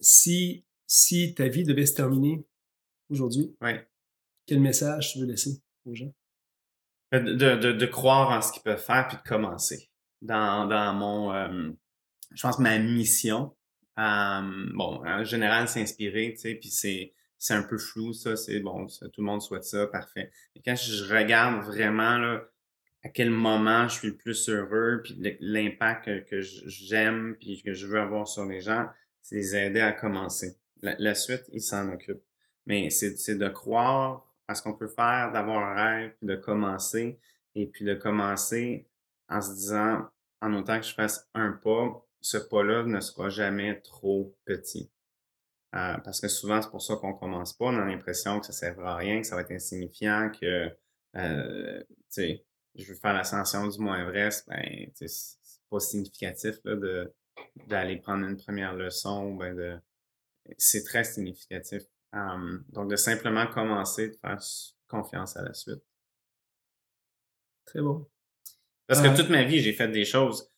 [0.00, 2.46] si, si ta vie devait se terminer
[3.10, 3.54] aujourd'hui,
[4.46, 5.60] quel message tu veux laisser?
[5.86, 6.12] Aux gens?
[7.14, 9.90] Euh, de, de, de croire en ce qu'ils peuvent faire puis de commencer.
[10.22, 11.74] Dans, dans mon,
[12.34, 13.54] je pense, ma mission,
[13.96, 18.86] bon, en général, s'inspirer, tu sais, puis c'est, c'est un peu flou, ça, c'est bon,
[18.86, 20.30] tout le monde souhaite ça, parfait.
[20.54, 22.42] Mais quand je regarde vraiment, là,
[23.04, 27.86] à quel moment je suis le plus heureux, puis l'impact que, j'aime, puis que je
[27.86, 28.88] veux avoir sur les gens,
[29.20, 30.56] c'est les aider à commencer.
[30.80, 32.24] La, suite, ils s'en occupent.
[32.66, 37.18] Mais c'est de croire à ce qu'on peut faire, d'avoir un rêve, puis de commencer,
[37.54, 38.88] et puis de commencer
[39.28, 40.08] en se disant,
[40.40, 44.90] en autant que je fasse un pas, ce pas-là ne sera jamais trop petit.
[45.74, 47.66] Euh, parce que souvent, c'est pour ça qu'on commence pas.
[47.66, 50.70] On a l'impression que ça ne servira à rien, que ça va être insignifiant, que,
[51.16, 52.44] euh, tu sais,
[52.76, 55.08] je veux faire l'ascension du Mont Everest, ben, c'est
[55.70, 57.12] pas significatif là, de,
[57.66, 59.34] d'aller prendre une première leçon.
[59.34, 59.78] Ben de,
[60.58, 61.82] c'est très significatif.
[62.70, 64.38] Donc, de simplement commencer, de faire
[64.88, 65.82] confiance à la suite.
[67.66, 68.06] Très bon.
[68.86, 70.50] Parce que euh toute ma vie, j'ai fait des choses.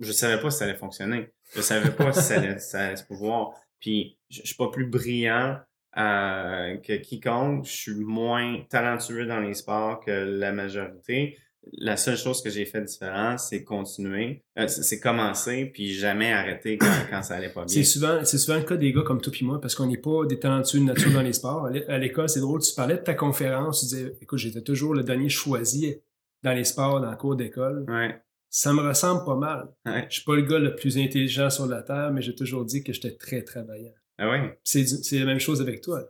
[0.00, 1.32] Je savais pas si ça allait fonctionner.
[1.54, 3.54] Je savais pas si ça allait, se pouvoir.
[3.80, 5.60] Puis, je, je suis pas plus brillant
[5.96, 7.64] euh, que quiconque.
[7.64, 11.36] Je suis moins talentueux dans les sports que la majorité.
[11.72, 16.78] La seule chose que j'ai fait différent, c'est continuer, euh, c'est commencer, puis jamais arrêter
[16.78, 17.74] quand, ça allait pas bien.
[17.74, 19.98] C'est souvent, c'est souvent le cas des gars comme toi et moi, parce qu'on n'est
[19.98, 21.68] pas des talentueux de nature dans les sports.
[21.88, 25.02] À l'école, c'est drôle, tu parlais de ta conférence, tu disais, écoute, j'étais toujours le
[25.02, 25.96] dernier choisi
[26.42, 27.84] dans les sports, dans le cours d'école.
[27.88, 28.20] Ouais.
[28.50, 29.68] Ça me ressemble pas mal.
[29.84, 30.06] Ouais.
[30.08, 32.82] Je suis pas le gars le plus intelligent sur la Terre, mais j'ai toujours dit
[32.82, 33.92] que j'étais très travaillant.
[34.18, 34.38] Ah oui?
[34.64, 36.02] C'est, la même chose avec toi.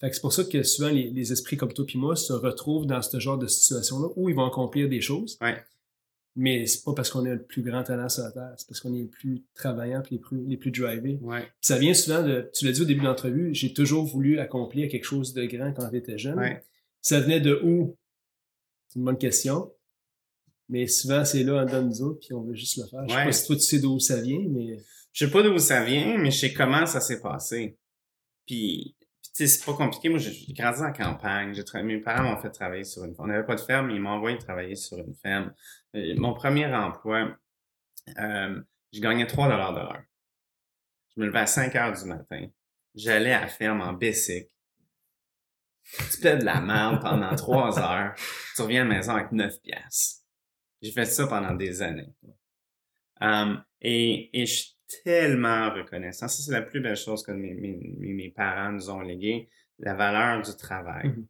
[0.00, 2.86] Fait que c'est pour ça que souvent les, esprits comme toi et moi se retrouvent
[2.86, 5.38] dans ce genre de situation-là où ils vont accomplir des choses.
[5.40, 5.56] Ouais.
[6.36, 8.80] Mais c'est pas parce qu'on est le plus grand talent sur la Terre, c'est parce
[8.80, 11.18] qu'on est les plus travaillants et les plus, les plus drivés.
[11.22, 11.48] Ouais.
[11.60, 14.88] Ça vient souvent de, tu l'as dit au début de l'entrevue, j'ai toujours voulu accomplir
[14.88, 16.38] quelque chose de grand quand j'étais jeune.
[16.38, 16.62] Ouais.
[17.00, 17.96] Ça venait de où?
[18.88, 19.70] C'est une bonne question.
[20.68, 23.04] Mais souvent, c'est là en dedans de nous autres, puis on veut juste le faire.
[23.06, 24.80] Je sais pas si toi, tu sais d'où ça vient, mais...
[25.12, 27.76] Je sais pas d'où ça vient, mais je sais comment ça s'est passé.
[28.46, 28.96] Puis,
[29.34, 30.08] c'est pas compliqué.
[30.08, 31.54] Moi, j'ai grandi en campagne.
[31.54, 33.28] J'ai Mes parents m'ont fait travailler sur une ferme.
[33.28, 35.52] On n'avait pas de ferme, mais ils m'ont envoyé travailler sur une ferme.
[35.96, 37.36] Euh, mon premier emploi,
[38.18, 38.62] euh,
[38.92, 40.02] je gagnais 3 de l'heure.
[41.16, 42.46] Je me levais à 5 heures du matin.
[42.94, 44.48] J'allais à la ferme en Bessic.
[45.82, 48.14] Tu fais de la merde pendant 3 heures.
[48.54, 50.22] Tu reviens à la maison avec 9 piastres.
[50.80, 52.14] J'ai fait ça pendant des années.
[53.20, 56.28] Um, et, et je tellement reconnaissant.
[56.28, 59.94] Ça, c'est la plus belle chose que mes, mes, mes parents nous ont légué, la
[59.94, 61.08] valeur du travail.
[61.08, 61.26] Mmh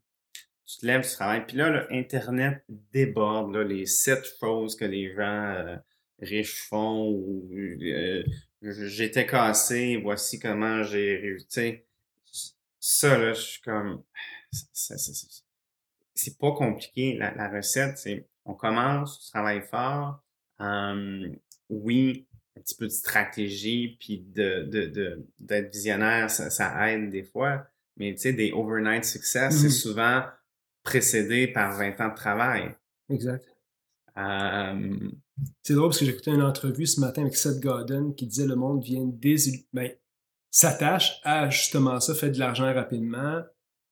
[0.67, 1.45] tu te lèves, tu travailles.
[1.47, 5.77] Puis là, là Internet déborde là, les sept choses que les gens euh,
[6.21, 8.25] riches font ou euh,
[8.62, 11.81] j'étais cassé, voici comment j'ai réussi.
[12.81, 14.03] Ça, là, je suis comme...
[16.15, 17.17] C'est pas compliqué.
[17.17, 20.23] La, la recette, c'est on commence, on travaille fort.
[21.69, 22.27] Oui,
[22.57, 27.67] un petit peu de stratégie puis de, de, d'être visionnaire, ça, ça, aide des fois.
[27.97, 30.23] Mais tu sais, des overnight success, c'est mmh souvent
[30.83, 32.75] précédé par 20 ans de travail.
[33.09, 33.45] Exact.
[34.17, 35.11] Euh,
[35.63, 38.55] c'est drôle parce que j'écoutais une entrevue ce matin avec Seth Godin qui disait le
[38.55, 39.05] monde vient
[39.73, 39.91] ben,
[40.51, 43.43] s'attache à justement ça, fait de l'argent rapidement.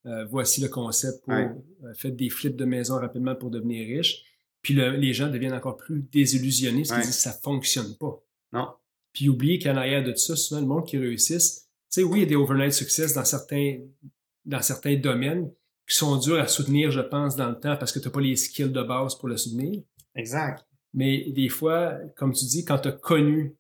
[0.07, 1.51] Euh, voici le concept pour ouais.
[1.85, 4.25] Euh, des flips de maison rapidement pour devenir riche.
[4.63, 8.23] Puis les gens deviennent encore plus désillusionnés parce qu'ils disent ça fonctionne pas.
[8.53, 8.75] Non.
[9.13, 12.21] Puis oublier qu'en arrière de tout ça, souvent le monde qui réussisse, tu sais, oui,
[12.21, 13.81] il y a des overnight success dans certains,
[14.45, 15.53] dans certains domaines
[15.87, 18.21] qui sont durs à soutenir, je pense, dans le temps parce que tu n'as pas
[18.21, 19.83] les skills de base pour le soutenir.
[20.15, 20.67] Exact.
[20.95, 23.57] Mais des fois, comme tu dis, quand tu as connu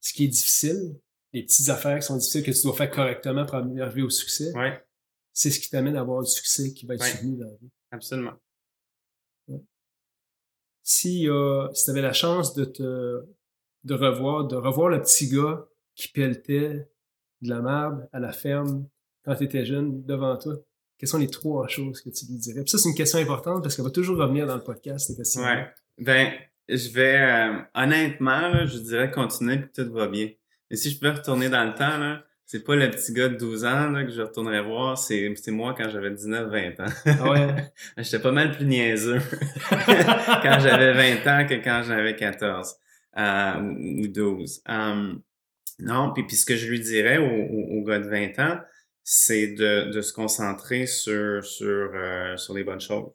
[0.00, 0.98] ce qui est difficile,
[1.32, 4.52] les petites affaires qui sont difficiles que tu dois faire correctement pour arriver au succès,
[4.54, 4.82] ouais.
[5.32, 7.70] c'est ce qui t'amène à avoir du succès qui va être soutenu dans la vie.
[7.90, 8.34] Absolument.
[10.82, 13.22] Si, euh, si tu avais la chance de te
[13.88, 16.88] de revoir, de revoir le petit gars qui pelletait
[17.40, 18.86] de la marbre à la ferme
[19.24, 20.56] quand tu étais jeune devant toi,
[20.98, 22.62] quelles sont les trois choses que tu lui dirais?
[22.62, 25.42] Puis ça, c'est une question importante parce qu'elle va toujours revenir dans le podcast, cette.
[25.42, 25.66] Ouais.
[25.98, 26.32] Ben,
[26.68, 30.28] je vais, euh, honnêtement, je dirais continuer puis tout va bien.
[30.70, 33.36] Mais si je peux retourner dans le temps, là, c'est pas le petit gars de
[33.36, 36.92] 12 ans là, que je retournerais voir, c'est, c'est moi quand j'avais 19-20 ans.
[37.06, 37.72] Ah ouais?
[37.98, 39.20] J'étais pas mal plus niaiseux
[39.70, 42.74] quand j'avais 20 ans que quand j'avais 14
[43.16, 43.60] euh,
[44.00, 44.62] ou 12.
[44.68, 45.22] Um,
[45.78, 48.60] non, puis, puis ce que je lui dirais au, au, gars de 20 ans,
[49.04, 53.12] c'est de, de se concentrer sur, sur, euh, sur les bonnes choses,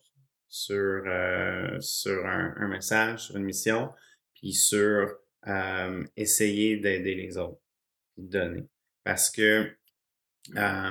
[0.47, 3.91] sur, euh, sur un, un, message, sur une mission,
[4.35, 5.13] puis sur
[5.47, 7.61] euh, essayer d'aider les autres,
[8.15, 8.63] puis de donner.
[9.03, 9.69] Parce que
[10.57, 10.89] en,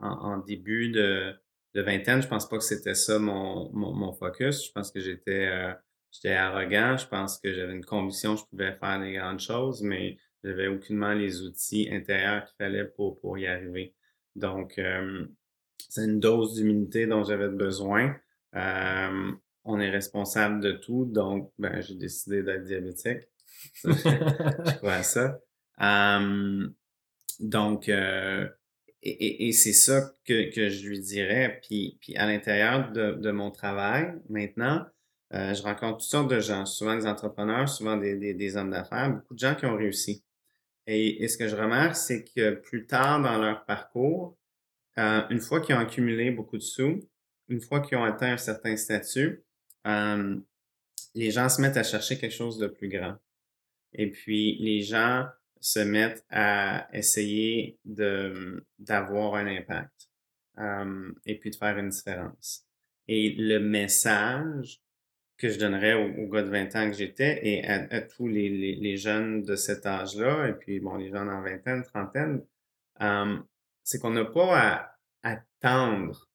[0.00, 1.34] en, début de,
[1.74, 4.66] de vingtaine, je pense pas que c'était ça mon, mon, mon, focus.
[4.66, 5.48] Je pense que j'étais
[6.10, 6.96] j'étais arrogant.
[6.96, 10.68] Je pense que j'avais une conviction que je pouvais faire des grandes choses, mais j'avais
[10.68, 13.94] aucunement les outils intérieurs qu'il fallait pour, pour y arriver.
[14.36, 15.26] Donc, euh,
[15.88, 18.16] c'est une dose d'humilité dont j'avais besoin.
[18.54, 19.32] Euh,
[19.64, 23.28] on est responsable de tout, donc ben, j'ai décidé d'être diabétique.
[23.84, 25.38] je crois à ça.
[25.78, 26.74] Um,
[27.38, 28.48] donc, euh,
[29.02, 31.60] et, et, et c'est ça que, que je lui dirais.
[31.62, 34.86] Puis, puis à l'intérieur de, de mon travail, maintenant,
[35.32, 38.70] euh, je rencontre toutes sortes de gens, souvent des entrepreneurs, souvent des, des, des hommes
[38.70, 40.24] d'affaires, beaucoup de gens qui ont réussi.
[40.86, 44.36] Et, et, ce que je remarque, c'est que plus tard dans leur parcours,
[44.98, 47.00] euh, une fois qu'ils ont accumulé beaucoup de sous,
[47.48, 49.44] une fois qu'ils ont atteint un certain statut,
[49.86, 50.36] euh,
[51.14, 53.16] les gens se mettent à chercher quelque chose de plus grand.
[53.92, 55.26] Et puis, les gens
[55.60, 60.08] se mettent à essayer d'avoir un impact
[60.58, 62.64] euh, et puis de faire une différence.
[63.08, 64.80] Et le message
[65.40, 68.96] que je donnerais aux, gars de 20 ans que j'étais et à, tous les, les,
[68.98, 72.44] jeunes de cet âge-là, et puis bon, les jeunes en vingtaine, trentaine,
[73.00, 73.38] euh,
[73.82, 76.28] c'est qu'on n'a pas à attendre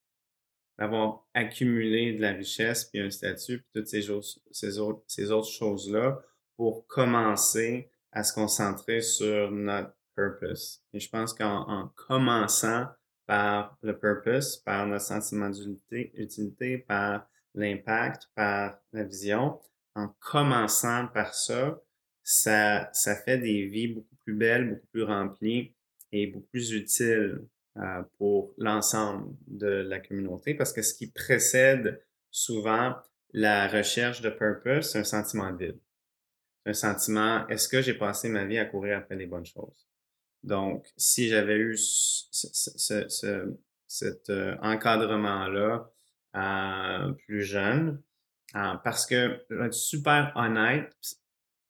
[0.76, 5.30] d'avoir accumulé de la richesse, puis un statut, puis toutes ces, choses, ces autres, ces
[5.30, 6.20] autres choses-là
[6.56, 10.82] pour commencer à se concentrer sur notre purpose.
[10.92, 12.86] Et je pense qu'en en commençant
[13.26, 19.60] par le purpose, par notre sentiment d'utilité, utilité, par l'impact, par la vision,
[19.94, 21.80] en commençant par ça,
[22.22, 25.74] ça, ça fait des vies beaucoup plus belles, beaucoup plus remplies
[26.12, 27.40] et beaucoup plus utiles
[27.76, 32.94] euh, pour l'ensemble de la communauté parce que ce qui précède souvent
[33.32, 35.80] la recherche de purpose, c'est un sentiment de vide.
[36.64, 39.86] Un sentiment, est-ce que j'ai passé ma vie à courir après les bonnes choses?
[40.42, 43.56] Donc, si j'avais eu ce, ce, ce,
[43.86, 45.90] cet euh, encadrement-là
[47.26, 48.02] plus jeune,
[48.54, 50.94] euh, parce que, je vais super honnête,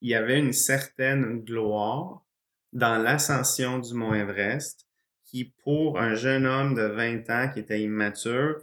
[0.00, 2.24] il y avait une certaine gloire
[2.72, 4.86] dans l'ascension du Mont Everest
[5.24, 8.60] qui, pour un jeune homme de 20 ans qui était immature,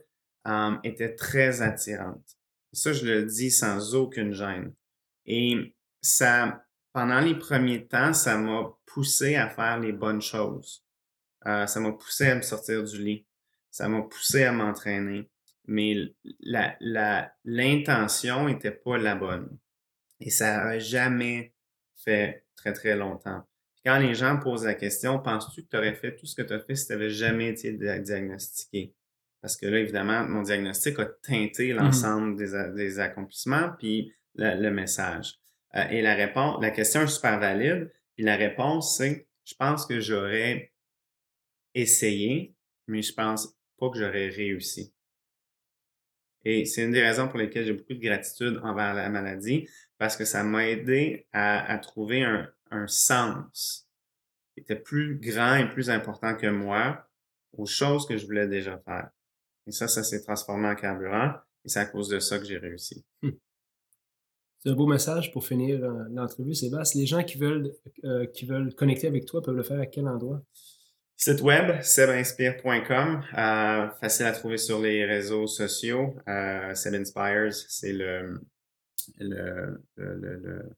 [0.48, 2.38] euh, était très attirante.
[2.72, 4.74] Ça, je le dis sans aucune gêne.
[5.26, 6.64] Et ça,
[6.94, 10.86] pendant les premiers temps, ça m'a poussé à faire les bonnes choses.
[11.46, 13.26] Euh, ça m'a poussé à me sortir du lit.
[13.70, 15.30] Ça m'a poussé à m'entraîner.
[15.66, 15.96] Mais
[16.42, 19.58] la, la, l'intention était pas la bonne.
[20.20, 21.54] Et ça a jamais
[21.96, 23.46] fait très, très longtemps
[23.86, 26.54] quand les gens posent la question, penses-tu que tu aurais fait tout ce que tu
[26.54, 28.94] as fait si tu n'avais jamais été diagnostiqué?
[29.42, 34.70] Parce que là, évidemment, mon diagnostic a teinté mmh l'ensemble des, des, accomplissements, puis le,
[34.70, 35.40] message.
[35.76, 39.86] Euh, et la réponse, la question est super valide, puis la réponse, c'est, je pense
[39.86, 40.72] que j'aurais
[41.76, 42.56] essayé,
[42.88, 44.93] mais je pense pas que j'aurais réussi.
[46.46, 49.68] Et c'est une des raisons pour lesquelles j'ai beaucoup de gratitude envers la maladie,
[49.98, 53.88] parce que ça m'a aidé à, trouver un, un sens
[54.54, 57.08] qui était plus grand et plus important que moi
[57.54, 59.10] aux choses que je voulais déjà faire.
[59.68, 61.34] Et ça, ça s'est transformé en carburant
[61.64, 63.06] et c'est à cause de ça que j'ai réussi.
[63.22, 63.32] Hmm.
[64.60, 67.02] C'est un beau message pour finir euh, l'entrevue, Sébastien.
[67.02, 67.74] Les gens qui veulent,
[68.06, 70.42] euh, qui veulent connecter avec toi peuvent le faire à quel endroit?
[71.16, 73.24] Site web, sebinspire.com.
[73.38, 76.16] Euh, facile à trouver sur les réseaux sociaux.
[76.28, 78.42] Euh, Seb Inspires, c'est le,
[79.20, 80.74] le, le,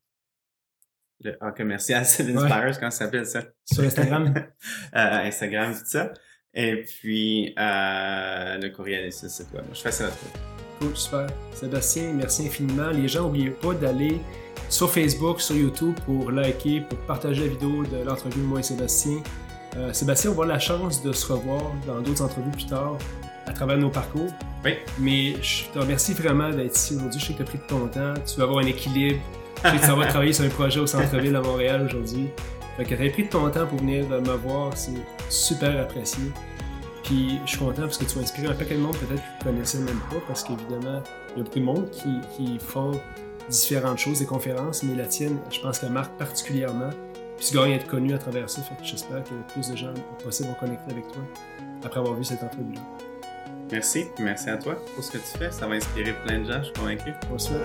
[1.24, 3.44] le, en commercial Seb Inspires, comment ça s'appelle ça?
[3.66, 4.34] Sur Instagram?
[4.36, 4.48] euh,
[4.94, 6.14] Instagram, tout ça.
[6.53, 9.66] Et puis, euh, le courriel est sur le site web.
[9.74, 10.32] Je fais ça à trouver.
[10.80, 11.28] Cool, super.
[11.53, 12.91] Sébastien, merci infiniment.
[12.91, 14.20] Les gens, n'oubliez pas d'aller
[14.70, 18.64] sur Facebook, sur YouTube pour liker, pour partager la vidéo de l'entrevue de moi et
[18.64, 19.22] Sébastien.
[19.77, 22.97] Euh, Sébastien, on va avoir la chance de se revoir dans d'autres entrevues plus tard
[23.45, 24.30] à travers nos parcours.
[24.64, 24.76] Oui.
[24.99, 27.19] Mais je te remercie vraiment d'être ici aujourd'hui.
[27.19, 28.14] Je sais que tu as pris de ton temps.
[28.26, 29.19] Tu vas avoir un équilibre.
[29.64, 32.30] Je sais que tu vas travailler sur un projet au centre-ville à Montréal aujourd'hui.
[32.77, 34.72] Fait que tu as pris de ton temps pour venir me voir.
[34.76, 34.91] C'est
[35.30, 36.23] super apprécié.
[37.03, 39.43] Puis je suis content parce que tu vas inspirer un paquet de monde peut-être que
[39.43, 41.03] tu ne connaissais même pas parce qu'évidemment,
[41.35, 42.99] il y a beaucoup de monde qui, qui font
[43.47, 46.89] différentes choses, des conférences, mais la tienne, je pense qu'elle marque particulièrement.
[47.38, 48.62] Puis tu gagnes à être connu à travers ça.
[48.62, 49.94] Fait que j'espère que plus de gens
[50.24, 51.22] possible vont connecter avec toi
[51.84, 52.82] après avoir vu cette entrevue-là.
[53.72, 54.06] Merci.
[54.20, 55.52] Merci à toi pour ce que tu fais.
[55.52, 57.14] Ça va inspirer plein de gens, je suis convaincu.
[57.30, 57.60] Bonsoir.